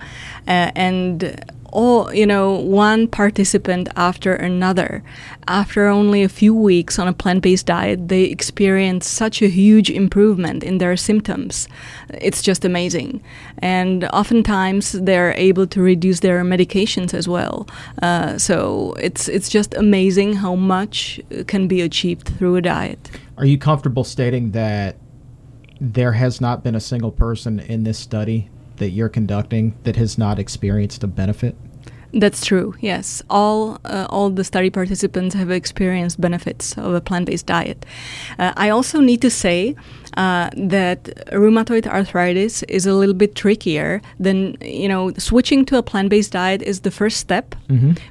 [0.48, 1.44] uh, and
[1.74, 5.04] all you know one participant after another.
[5.48, 10.64] After only a few weeks on a plant-based diet they experience such a huge improvement
[10.64, 11.68] in their symptoms.
[12.10, 13.22] It's just amazing.
[13.58, 17.68] And oftentimes they're able to reduce their medications as well.
[18.02, 23.12] Uh, so it's it's just amazing how much can be achieved through a diet.
[23.38, 24.96] Are you comfortable stating that
[25.82, 30.18] there has not been a single person in this study that you're conducting that has
[30.18, 31.56] not experienced a benefit?
[32.14, 32.76] That's true.
[32.80, 37.86] Yes, all uh, all the study participants have experienced benefits of a plant-based diet.
[38.38, 39.76] Uh, I also need to say
[40.16, 45.84] uh, that rheumatoid arthritis is a little bit trickier than you know switching to a
[45.84, 47.56] plant-based diet is the first step,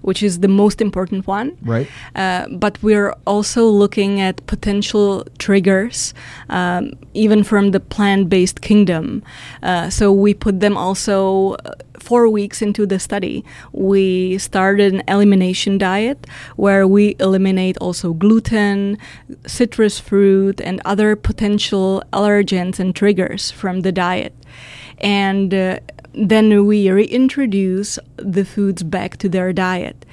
[0.03, 1.57] which is the most important one.
[1.62, 1.88] Right.
[2.16, 6.12] Uh, but we're also looking at potential triggers,
[6.48, 9.22] um, even from the plant-based kingdom.
[9.62, 11.72] Uh, so we put them also uh,
[12.03, 13.44] four weeks into the study.
[13.72, 16.26] We started an elimination diet
[16.57, 18.98] where we eliminate also gluten,
[19.46, 24.34] citrus fruit, and other potential allergens and triggers from the diet.
[24.98, 25.78] And uh,
[26.14, 30.05] then we reintroduce the foods back to their diet.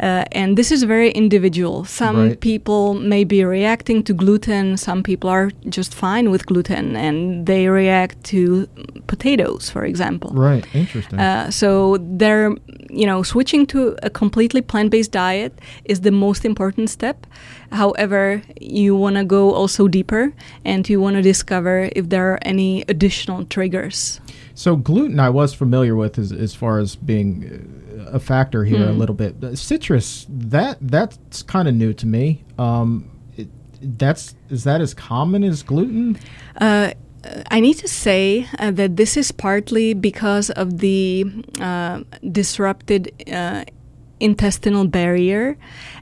[0.00, 1.84] Uh, and this is very individual.
[1.84, 2.40] Some Right.
[2.40, 7.68] people may be reacting to gluten, some people are just fine with gluten and they
[7.68, 8.66] react to
[9.06, 10.30] potatoes, for example.
[10.32, 10.64] Right.
[10.74, 11.18] Interesting.
[11.18, 12.54] Uh, so they're,
[12.88, 15.52] you know, switching to a completely plant-based diet
[15.84, 17.26] is the most important step.
[17.72, 20.32] However, you want to go also deeper
[20.64, 24.20] and you want to discover if there are any additional triggers.
[24.54, 28.88] So gluten, I was familiar with as, as far as being uh, a factor here
[28.88, 29.58] a little bit.
[29.58, 32.44] Citrus, that that's kind of new to me.
[32.58, 33.48] Um, it,
[33.98, 36.18] that's is that as common as gluten?
[36.56, 36.92] Uh,
[37.50, 41.26] I need to say uh, that this is partly because of the
[41.60, 43.64] uh, disrupted uh,
[44.20, 45.56] intestinal barrier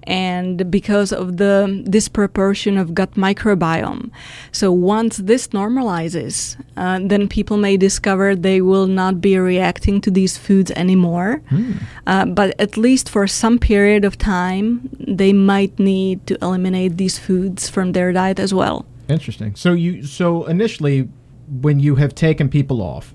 [0.04, 4.10] and because of the disproportion of gut microbiome.
[4.52, 10.10] So once this normalizes, uh, then people may discover they will not be reacting to
[10.10, 11.42] these foods anymore.
[12.06, 17.18] Uh, but at least for some period of time, they might need to eliminate these
[17.18, 18.86] foods from their diet as well.
[19.08, 19.54] Interesting.
[19.54, 21.08] So you so initially,
[21.60, 23.14] when you have taken people off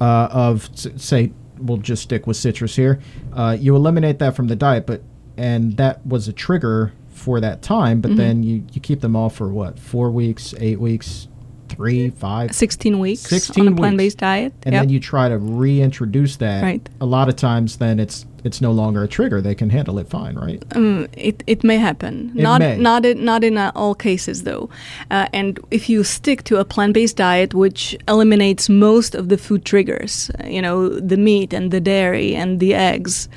[0.00, 3.00] uh, of say, we'll just stick with citrus here,
[3.32, 5.02] uh, you eliminate that from the diet, but
[5.36, 8.00] and that was a trigger for that time.
[8.00, 11.28] But then you you keep them off for what four weeks, eight weeks,
[11.68, 14.52] three, five, 16 weeks 16 on a plant-based diet.
[14.64, 14.82] and Yep.
[14.82, 16.62] then you try to reintroduce that.
[16.62, 16.86] Right.
[17.00, 19.40] A lot of times, then it's it's no longer a trigger.
[19.40, 20.62] They can handle it fine, right?
[20.74, 22.32] Um, it, it may happen.
[22.36, 22.76] It not may.
[22.76, 24.68] not in, not in uh, all cases though.
[25.10, 29.64] Uh, and if you stick to a plant-based diet, which eliminates most of the food
[29.64, 33.28] triggers, uh, you know, the meat and the dairy and the eggs,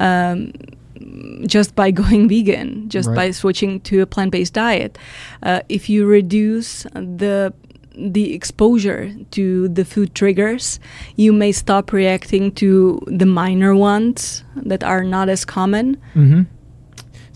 [0.00, 0.52] um,
[1.46, 3.16] just by going vegan, just Right.
[3.16, 4.98] by switching to a plant-based diet,
[5.42, 7.52] uh, if you reduce the
[7.96, 10.80] the exposure to the food triggers,
[11.16, 15.96] you may stop reacting to the minor ones that are not as common.
[16.14, 16.42] Mm-hmm.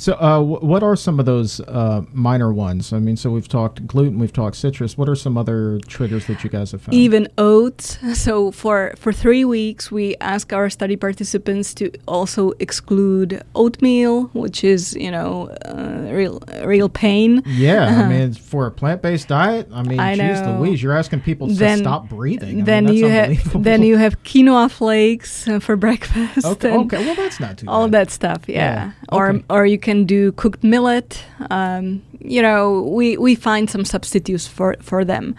[0.01, 2.93] So, uh, wh- what are some of those uh, minor ones?
[2.93, 4.97] I mean, so we've talked gluten, we've talked citrus.
[4.97, 6.95] What are some other triggers that you guys have found?
[6.95, 7.99] even oats.
[8.15, 14.63] So for for three weeks, we ask our study participants to also exclude oatmeal, which
[14.65, 17.43] is you know uh, real real pain.
[17.47, 20.61] yeah, I mean, for a plant-based diet, I mean, I geez know.
[20.61, 22.63] Louise, you're asking people to Then- stop breathing.
[22.63, 26.47] I then mean, you have then you have quinoa flakes uh, for breakfast.
[26.47, 27.93] okay, okay, well, that's not too all bad.
[28.07, 28.49] that stuff.
[28.49, 31.25] Yeah, Yeah, or or you can do cooked millet.
[31.51, 35.35] Um, you know, we, we find some substitutes for, for them.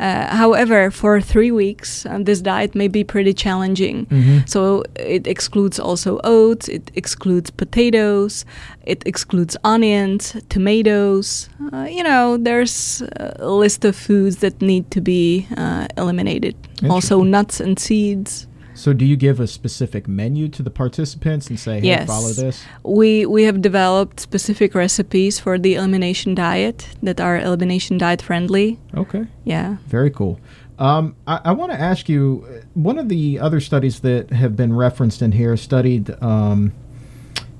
[0.00, 4.06] Uh, however, for three weeks, uh, this diet may be pretty challenging.
[4.06, 4.38] Mm-hmm.
[4.46, 8.44] So it excludes also oats, it excludes potatoes,
[8.86, 11.50] it excludes onions, tomatoes.
[11.72, 16.54] Uh, you know, there's a list of foods that need to be uh, eliminated.
[16.88, 18.46] Also, nuts and seeds.
[18.82, 22.08] So, do you give a specific menu to the participants and say, "Hey, Yes.
[22.08, 22.64] follow this"?
[22.82, 28.80] We we have developed specific recipes for the elimination diet that are elimination diet friendly.
[28.96, 29.26] Okay.
[29.44, 29.76] Yeah.
[29.86, 30.40] Very cool.
[30.80, 34.56] Um, I, I want to ask you uh, one of the other studies that have
[34.56, 36.72] been referenced in here studied, um,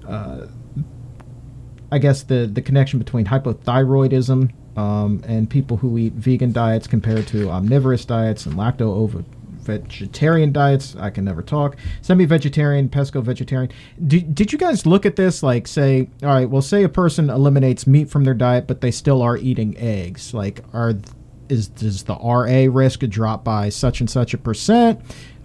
[0.08, 0.46] uh,
[1.92, 7.28] I guess, the, the connection between hypothyroidism um, and people who eat vegan diets compared
[7.28, 8.88] to omnivorous diets and lacto
[9.62, 10.97] vegetarian diets.
[10.97, 11.76] I can never talk.
[12.01, 13.70] Semi vegetarian, pesco vegetarian.
[14.06, 15.43] Did, did you guys look at this?
[15.43, 18.90] Like, say, all right, well, say a person eliminates meat from their diet, but they
[18.90, 20.34] still are eating eggs.
[20.34, 20.94] Like, are
[21.48, 25.01] is does the RA risk drop by such and such a percent?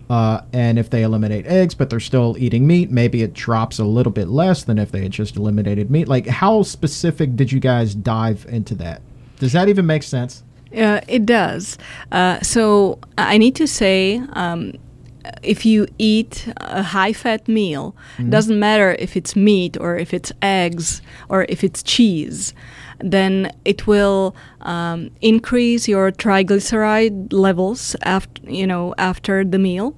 [0.10, 3.84] Uh, and if they eliminate eggs, but they're still eating meat, maybe it drops a
[3.84, 6.08] little bit less than if they had just eliminated meat.
[6.08, 9.02] Like, how specific did you guys dive into that?
[9.40, 10.44] Does that even make sense?
[10.76, 11.78] Uh, it does.
[12.12, 14.74] Uh, so I need to say, um,
[15.44, 17.96] if you eat a high-fat meal,
[18.30, 22.54] doesn't matter if it's meat or if it's eggs or if it's cheese,
[23.00, 29.96] then it will um, increase your triglyceride levels after you know after the meal,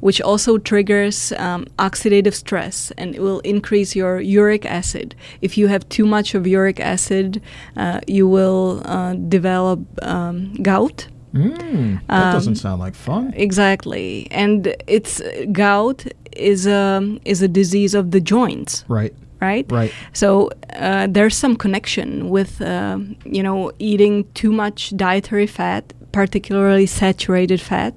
[0.00, 5.14] which also triggers um, oxidative stress and it will increase your uric acid.
[5.40, 7.40] If you have too much of uric acid,
[7.76, 11.08] uh, you will uh, develop um, gout.
[11.34, 13.32] Mm, that doesn't sound like fun.
[13.36, 15.22] Exactly, and it's
[15.52, 19.64] gout is a is a disease of the joints, Right, right?
[19.70, 19.92] right.
[20.12, 26.86] So uh, there's some connection with uh, you know eating too much dietary fat, particularly
[26.86, 27.94] saturated fat,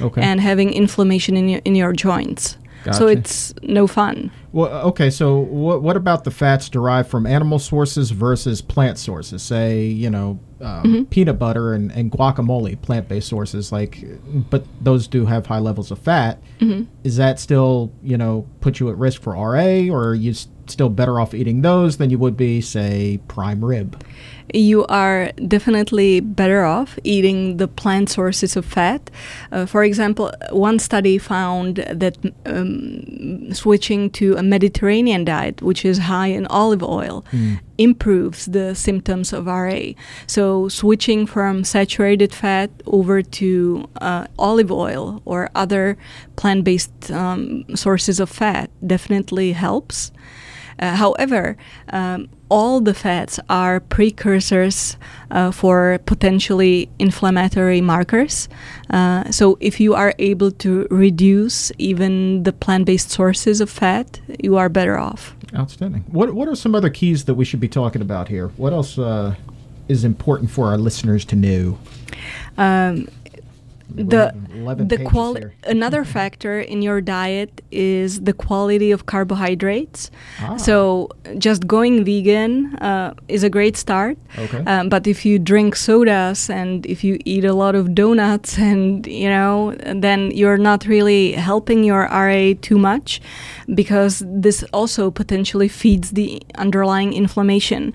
[0.00, 0.22] Okay.
[0.22, 2.56] and having inflammation in your in your joints.
[2.92, 4.30] So it's no fun.
[4.52, 5.10] Well, okay.
[5.10, 9.42] So, what what about the fats derived from animal sources versus plant sources?
[9.42, 13.70] Say, you know, um, peanut butter and, and guacamole, plant based sources.
[13.70, 14.02] Like,
[14.48, 16.42] but those do have high levels of fat.
[17.04, 20.48] Is that still, you know, put you at risk for RA, or are you s-
[20.66, 24.02] still better off eating those than you would be, say, prime rib?
[24.54, 29.10] You are definitely better off eating the plant sources of fat.
[29.52, 32.16] Uh, for example, one study found that
[32.46, 37.24] um, switching to a Mediterranean diet, which is high in olive oil,
[37.78, 39.92] improves the symptoms of RA.
[40.26, 45.96] So, switching from saturated fat over to uh, olive oil or other
[46.36, 50.12] plant based um, sources of fat definitely helps.
[50.80, 51.56] Uh, however,
[51.92, 54.96] um, all the fats are precursors
[55.30, 58.48] uh, for potentially inflammatory markers.
[58.88, 64.20] Uh, so, if you are able to reduce even the plant based sources of fat,
[64.42, 65.34] you are better off.
[65.54, 66.04] Outstanding.
[66.08, 68.48] What what are some other keys that we should be talking about here?
[68.56, 69.34] What else uh,
[69.88, 71.78] is important for our listeners to know?
[72.56, 73.08] Um,
[73.94, 80.10] the 11 the quali- another factor in your diet is the quality of carbohydrates.
[80.40, 80.56] Ah.
[80.56, 84.18] So just going vegan uh, is a great start.
[84.38, 84.62] Okay.
[84.66, 89.06] Um, but if you drink sodas and if you eat a lot of donuts and
[89.06, 93.20] you know, then you're not really helping your RA too much,
[93.74, 97.92] because this also potentially feeds the underlying inflammation.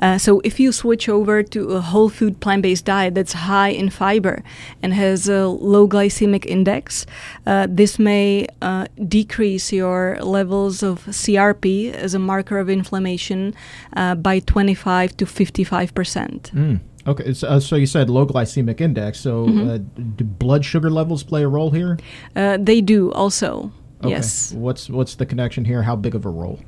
[0.00, 3.90] Uh, so if you switch over to a whole food plant-based diet that's high in
[3.90, 4.42] fiber
[4.82, 7.06] and has a low glycemic index,
[7.46, 13.54] uh, this may uh, decrease your levels of CRP as a marker of inflammation
[13.96, 16.50] uh, by 25 to 55 percent.
[16.54, 16.80] Mm.
[17.06, 19.18] Okay, so, uh, so you said low glycemic index.
[19.20, 19.70] So, Mm-hmm.
[19.70, 19.78] uh,
[20.16, 21.98] do blood sugar levels play a role here?
[22.36, 23.72] Uh, they do also.
[24.00, 24.10] Okay.
[24.10, 24.52] Yes.
[24.52, 25.82] What's what's the connection here?
[25.82, 26.60] How big of a role?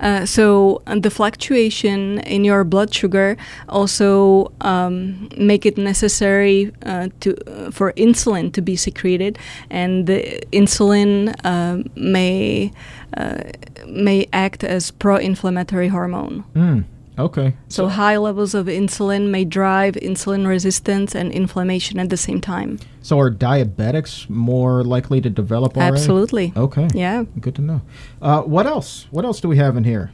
[0.00, 3.36] Uh, so uh, the fluctuation in your blood sugar
[3.68, 9.38] also um, make it necessary uh, to uh, for insulin to be secreted,
[9.70, 12.72] and the insulin um may
[13.16, 13.42] uh,
[13.86, 16.42] may act as pro-inflammatory hormone.
[16.54, 16.84] Mm.
[17.22, 17.54] Okay.
[17.68, 22.78] So high levels of insulin may drive insulin resistance and inflammation at the same time.
[23.02, 25.84] So are diabetics more likely to develop RA?
[25.84, 26.52] Absolutely.
[26.56, 26.88] Okay.
[26.94, 27.24] Yeah.
[27.40, 27.80] Good to know.
[28.20, 29.06] Uh, what else?
[29.10, 30.10] What else do we have in here?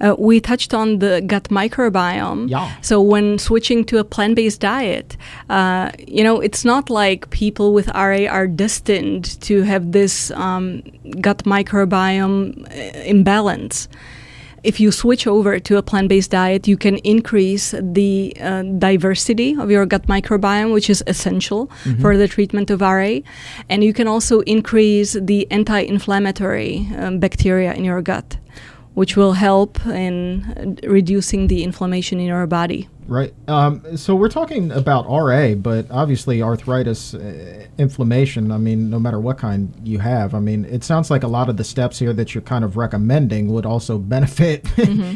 [0.00, 2.48] Uh, we touched on the gut microbiome.
[2.48, 2.72] Yeah.
[2.80, 5.16] So when switching to a plant-based diet,
[5.50, 10.82] uh, you know, it's not like people with RA are destined to have this um,
[11.20, 13.88] gut microbiome uh, imbalance.
[14.62, 19.56] If you switch over to a plant based diet, you can increase the uh, diversity
[19.56, 21.70] of your gut microbiome, which is essential
[22.00, 23.18] for the treatment of RA.
[23.68, 28.36] And you can also increase the anti inflammatory um, bacteria in your gut,
[28.98, 32.88] which will help in reducing the inflammation in our body.
[33.06, 33.32] Right.
[33.46, 38.50] Um, so we're talking about RA, but obviously arthritis, uh, inflammation.
[38.50, 40.34] I mean, no matter what kind you have.
[40.34, 42.76] I mean, it sounds like a lot of the steps here that you're kind of
[42.76, 44.66] recommending would also benefit,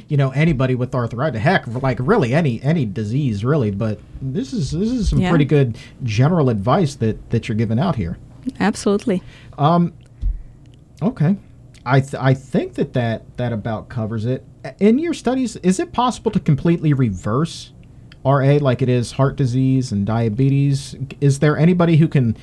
[0.09, 1.42] you know, anybody with arthritis.
[1.42, 3.72] Heck, like really any any disease, really.
[3.72, 5.28] But this is this is some Yeah.
[5.30, 8.16] pretty good general advice that that you're giving out here.
[8.60, 9.24] Absolutely.
[9.59, 9.92] Um,
[11.02, 11.36] Okay.
[11.84, 14.44] I, th- I think that, that that about covers it.
[14.78, 17.72] In your studies, is it possible to completely reverse
[18.24, 20.94] RA like it is heart disease and diabetes?
[21.20, 22.36] Is there anybody who can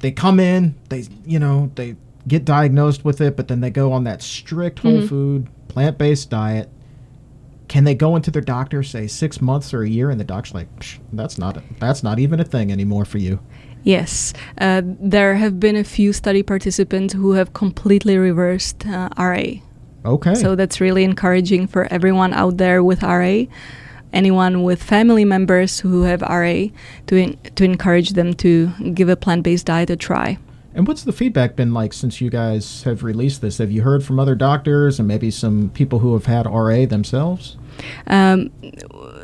[0.00, 1.96] they come in, they you know, they
[2.28, 5.06] get diagnosed with it, but then they go on that strict whole mm-hmm.
[5.06, 6.68] food, plant-based diet.
[7.68, 10.54] Can they go into their doctor say 6 months or a year and the doctor's
[10.54, 13.40] like, "Psh, that's not that's not even a thing anymore for you.
[13.84, 19.44] Yes, uh, there have been a few study participants who have completely reversed uh, RA.
[20.04, 20.34] Okay.
[20.34, 23.44] So that's really encouraging for everyone out there with RA,
[24.12, 26.66] anyone with family members who have RA,
[27.06, 30.38] to in, to encourage them to give a plant-based diet a try.
[30.74, 33.58] And what's the feedback been like since you guys have released this?
[33.58, 37.56] Have you heard from other doctors and maybe some people who have had RA themselves?
[38.06, 38.50] Um,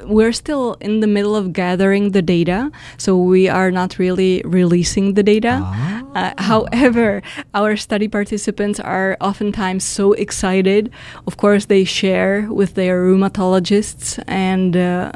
[0.05, 5.15] we're still in the middle of gathering the data, so we are not really releasing
[5.15, 5.62] the data.
[6.15, 7.23] Uh, however,
[7.55, 10.91] our study participants are oftentimes so excited.
[11.27, 15.12] Of course, they share with their rheumatologists, and uh,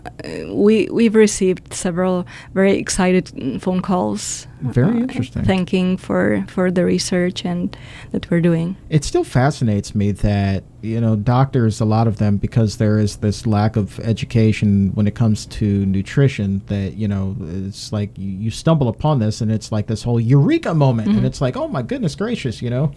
[0.48, 4.46] we we've received several very excited phone calls.
[4.62, 5.44] Very uh, interesting.
[5.44, 7.76] Thanking for for the research and
[8.12, 8.76] that we're doing.
[8.88, 13.16] It still fascinates me that, you know, doctors, a lot of them, because there is
[13.16, 18.30] this lack of education when it comes to nutrition, that, you know, it's like you,
[18.30, 21.08] you stumble upon this and it's like this whole eureka moment.
[21.08, 22.92] And it's like, oh my goodness gracious, you know?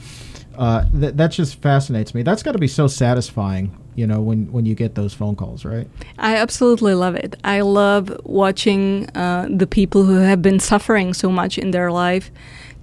[0.57, 2.23] Uh, that that just fascinates me.
[2.23, 5.65] That's got to be so satisfying, you know, when, when you get those phone calls,
[5.65, 5.87] right?
[6.17, 7.35] I absolutely love it.
[7.43, 12.31] I love watching uh, the people who have been suffering so much in their life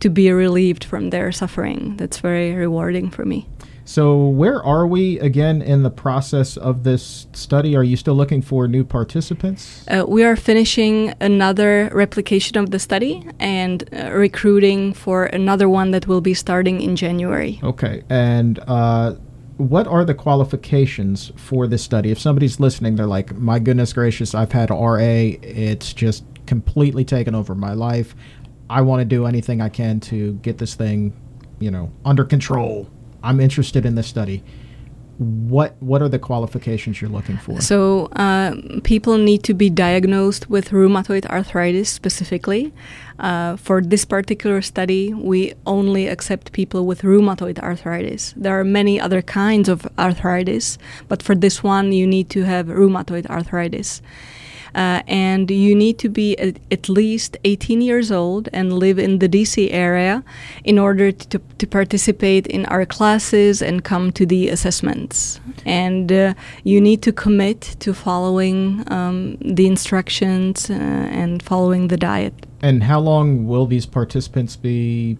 [0.00, 1.96] to be relieved from their suffering.
[1.96, 3.46] That's very rewarding for me.
[3.92, 7.76] So, where are we again in the process of this study?
[7.76, 9.86] Are you still looking for new participants?
[9.86, 15.90] Uh, we are finishing another replication of the study and uh, recruiting for another one
[15.90, 17.60] that will be starting in January.
[17.62, 18.02] Okay.
[18.08, 19.16] And uh,
[19.58, 22.10] what are the qualifications for this study?
[22.10, 25.04] If somebody's listening, they're like, my goodness gracious, I've had RA.
[25.04, 28.14] It's just completely taken over my life.
[28.70, 31.12] I want to do anything I can to get this thing,
[31.58, 32.88] you know, under control.
[33.22, 34.42] I'm interested in this study.
[35.18, 37.60] What what are the qualifications you're looking for?
[37.60, 42.72] So, uh, people need to be diagnosed with rheumatoid arthritis specifically.
[43.18, 48.34] Uh, for this particular study, we only accept people with rheumatoid arthritis.
[48.36, 50.78] There are many other kinds of arthritis,
[51.08, 54.02] but for this one, you need to have rheumatoid arthritis.
[54.74, 59.18] Uh, and you need to be at, at least 18 years old and live in
[59.18, 60.24] the DC area
[60.64, 65.40] in order to, to participate in our classes and come to the assessments.
[65.64, 66.34] And uh,
[66.64, 72.34] you need to commit to following um, the instructions uh, and following the diet.
[72.62, 75.18] And how long will these participants be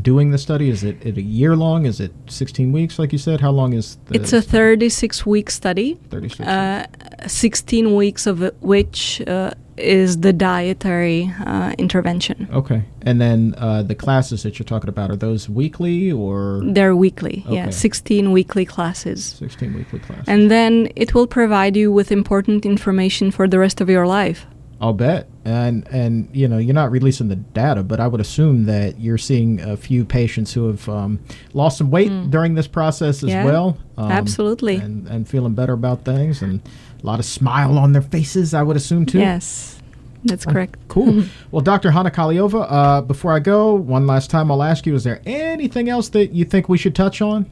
[0.00, 0.70] doing the study?
[0.70, 1.86] Is it, it a year long?
[1.86, 3.40] Is it 16 weeks, like you said?
[3.40, 5.98] How long is the It's a 36 week study.
[6.10, 6.86] 36 Uh,
[7.26, 12.48] 16 weeks of which uh, is the dietary uh, intervention.
[12.52, 12.84] Okay.
[13.02, 17.44] And then uh, the classes that you're talking about, are those weekly or They're weekly,
[17.48, 19.24] yeah, 16 weekly classes.
[19.24, 20.24] 16 weekly classes?
[20.26, 24.46] And then it will provide you with important information for the rest of your life.
[24.80, 25.28] I'll bet.
[25.44, 29.18] And and you know you're not releasing the data, but I would assume that you're
[29.18, 31.18] seeing a few patients who have um,
[31.52, 33.32] lost some weight during this process as Mm.
[33.32, 33.76] Yeah, well.
[33.98, 34.76] um, absolutely.
[34.76, 36.60] And and feeling better about things, and
[37.02, 38.54] a lot of smile on their faces.
[38.54, 39.18] I would assume too.
[39.18, 39.80] Yes,
[40.24, 40.76] that's correct.
[40.86, 41.24] Cool.
[41.50, 41.90] well, Dr.
[41.90, 45.88] Hana Kahleova, uh, before I go, one last time I'll ask you: Is there anything
[45.88, 47.46] else that you think we should touch on?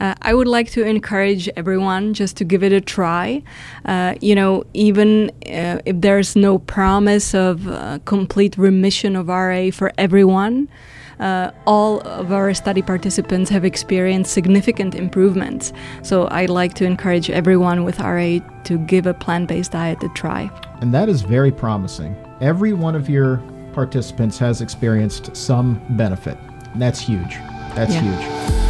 [0.00, 3.42] Uh, I would like to encourage everyone just to give it a try.
[3.84, 9.70] Uh, you know, even uh, if there's no promise of uh, complete remission of RA
[9.70, 10.68] for everyone,
[11.20, 15.72] uh, all of our study participants have experienced significant improvements.
[16.02, 20.08] So I'd like to encourage everyone with RA to give a plant based diet a
[20.08, 20.50] try.
[20.80, 22.16] And that is very promising.
[22.40, 23.36] Every one of your
[23.74, 26.38] participants has experienced some benefit.
[26.76, 27.36] That's huge.
[27.74, 28.00] That's Yeah.
[28.00, 28.69] huge.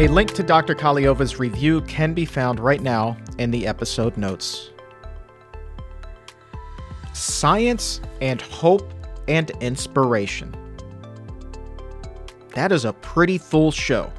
[0.00, 0.74] A link to Dr.
[0.74, 4.70] Kahleova's review can be found right now in the episode notes.
[7.12, 8.94] Science and hope
[9.28, 10.56] and inspiration.
[12.54, 14.10] That is a pretty full show.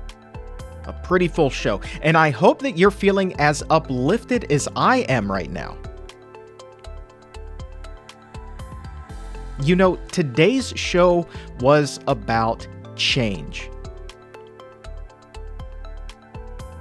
[0.83, 1.81] A pretty full show.
[2.03, 5.79] And I hope that you're feeling as uplifted as I am right now.
[9.63, 11.27] You know, today's show
[11.59, 13.67] was about change.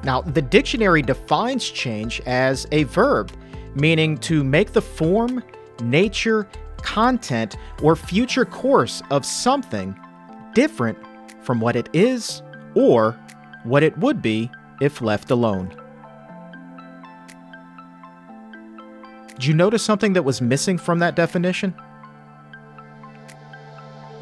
[0.03, 3.33] Now, the dictionary defines change as a verb,
[3.75, 5.43] meaning to make the form,
[5.83, 6.49] nature,
[6.79, 9.99] content, or future course of something
[10.55, 10.99] different
[11.43, 12.43] from what it is
[12.75, 13.19] or
[13.65, 14.51] what it would be
[14.81, 15.75] if left alone.
[19.35, 21.75] Did you notice something that was missing from that definition?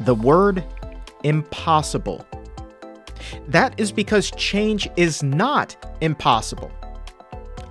[0.01, 0.63] The word
[1.23, 2.25] impossible.
[3.47, 6.71] That is because change is not impossible.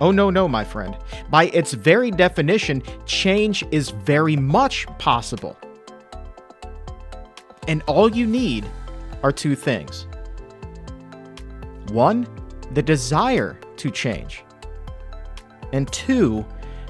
[0.01, 0.97] Oh, no, no, my friend.
[1.29, 5.57] By its very definition, change is very much possible.
[7.67, 8.65] And all you need
[9.23, 10.07] are two things
[11.91, 12.27] one,
[12.73, 14.43] the desire to change,
[15.73, 16.45] and two,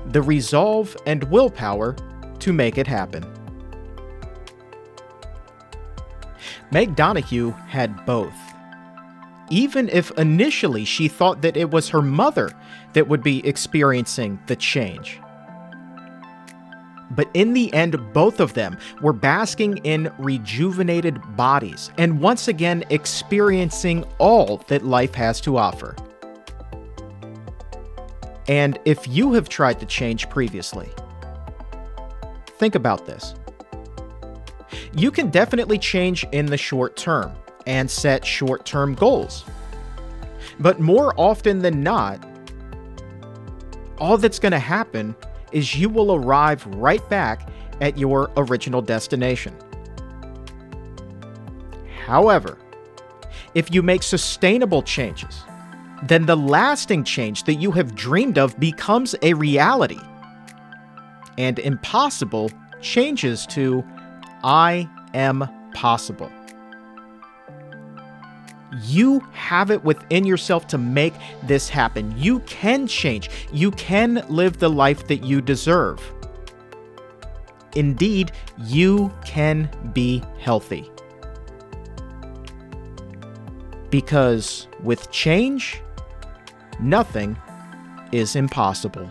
[0.07, 1.95] the resolve and willpower
[2.39, 3.25] to make it happen.
[6.71, 8.35] Meg Donahue had both
[9.49, 12.51] even if initially she thought that it was her mother
[12.93, 15.19] that would be experiencing the change.
[17.11, 22.83] But in the end, both of them were basking in rejuvenated bodies and once again
[22.89, 25.95] experiencing all that life has to offer.
[28.47, 30.89] And if you have tried to change previously,
[32.57, 33.33] think about this.
[34.93, 37.31] You can definitely change in the short term
[37.69, 39.45] and set short term goals.
[40.59, 42.25] But more often than not,
[43.99, 45.15] all that's going to happen
[45.51, 47.47] is you will arrive right back
[47.79, 49.55] at your original destination.
[52.05, 52.57] However,
[53.53, 55.43] if you make sustainable changes,
[56.03, 59.99] then the lasting change that you have dreamed of becomes a reality.
[61.37, 62.49] And impossible
[62.81, 63.83] changes to
[64.43, 66.31] I am possible.
[68.77, 71.13] You have it within yourself to make
[71.43, 72.13] this happen.
[72.17, 73.29] You can change.
[73.51, 75.99] You can live the life that you deserve.
[77.75, 78.31] Indeed,
[78.65, 80.89] you can be healthy.
[83.89, 85.81] Because with change,
[86.79, 87.37] nothing
[88.11, 89.09] is impossible.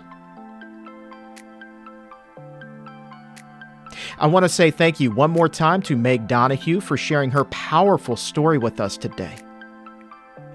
[4.21, 7.45] I want to say thank you one more time to Meg Donahue for sharing her
[7.47, 9.37] powerful story with us today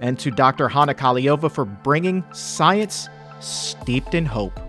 [0.04, 0.68] and to Dr.
[0.68, 3.08] Hana Kahleova for bringing science
[3.40, 4.60] steeped in hope.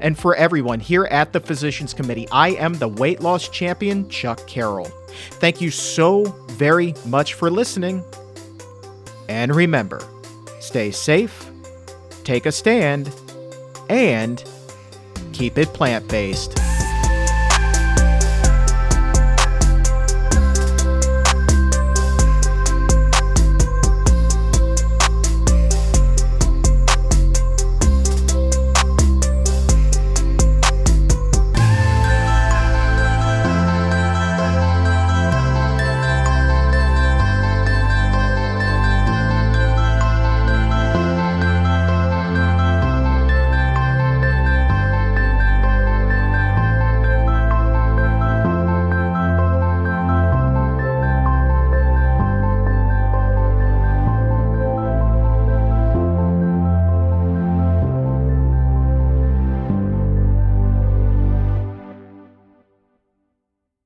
[0.00, 4.46] And for everyone here at the Physicians Committee, I am the weight loss champion, Chuck
[4.46, 4.86] Carroll.
[5.32, 8.04] Thank you so very much for listening.
[9.28, 10.00] And remember,
[10.60, 11.50] stay safe,
[12.22, 13.12] take a stand,
[13.90, 14.42] and
[15.32, 16.56] keep it plant based.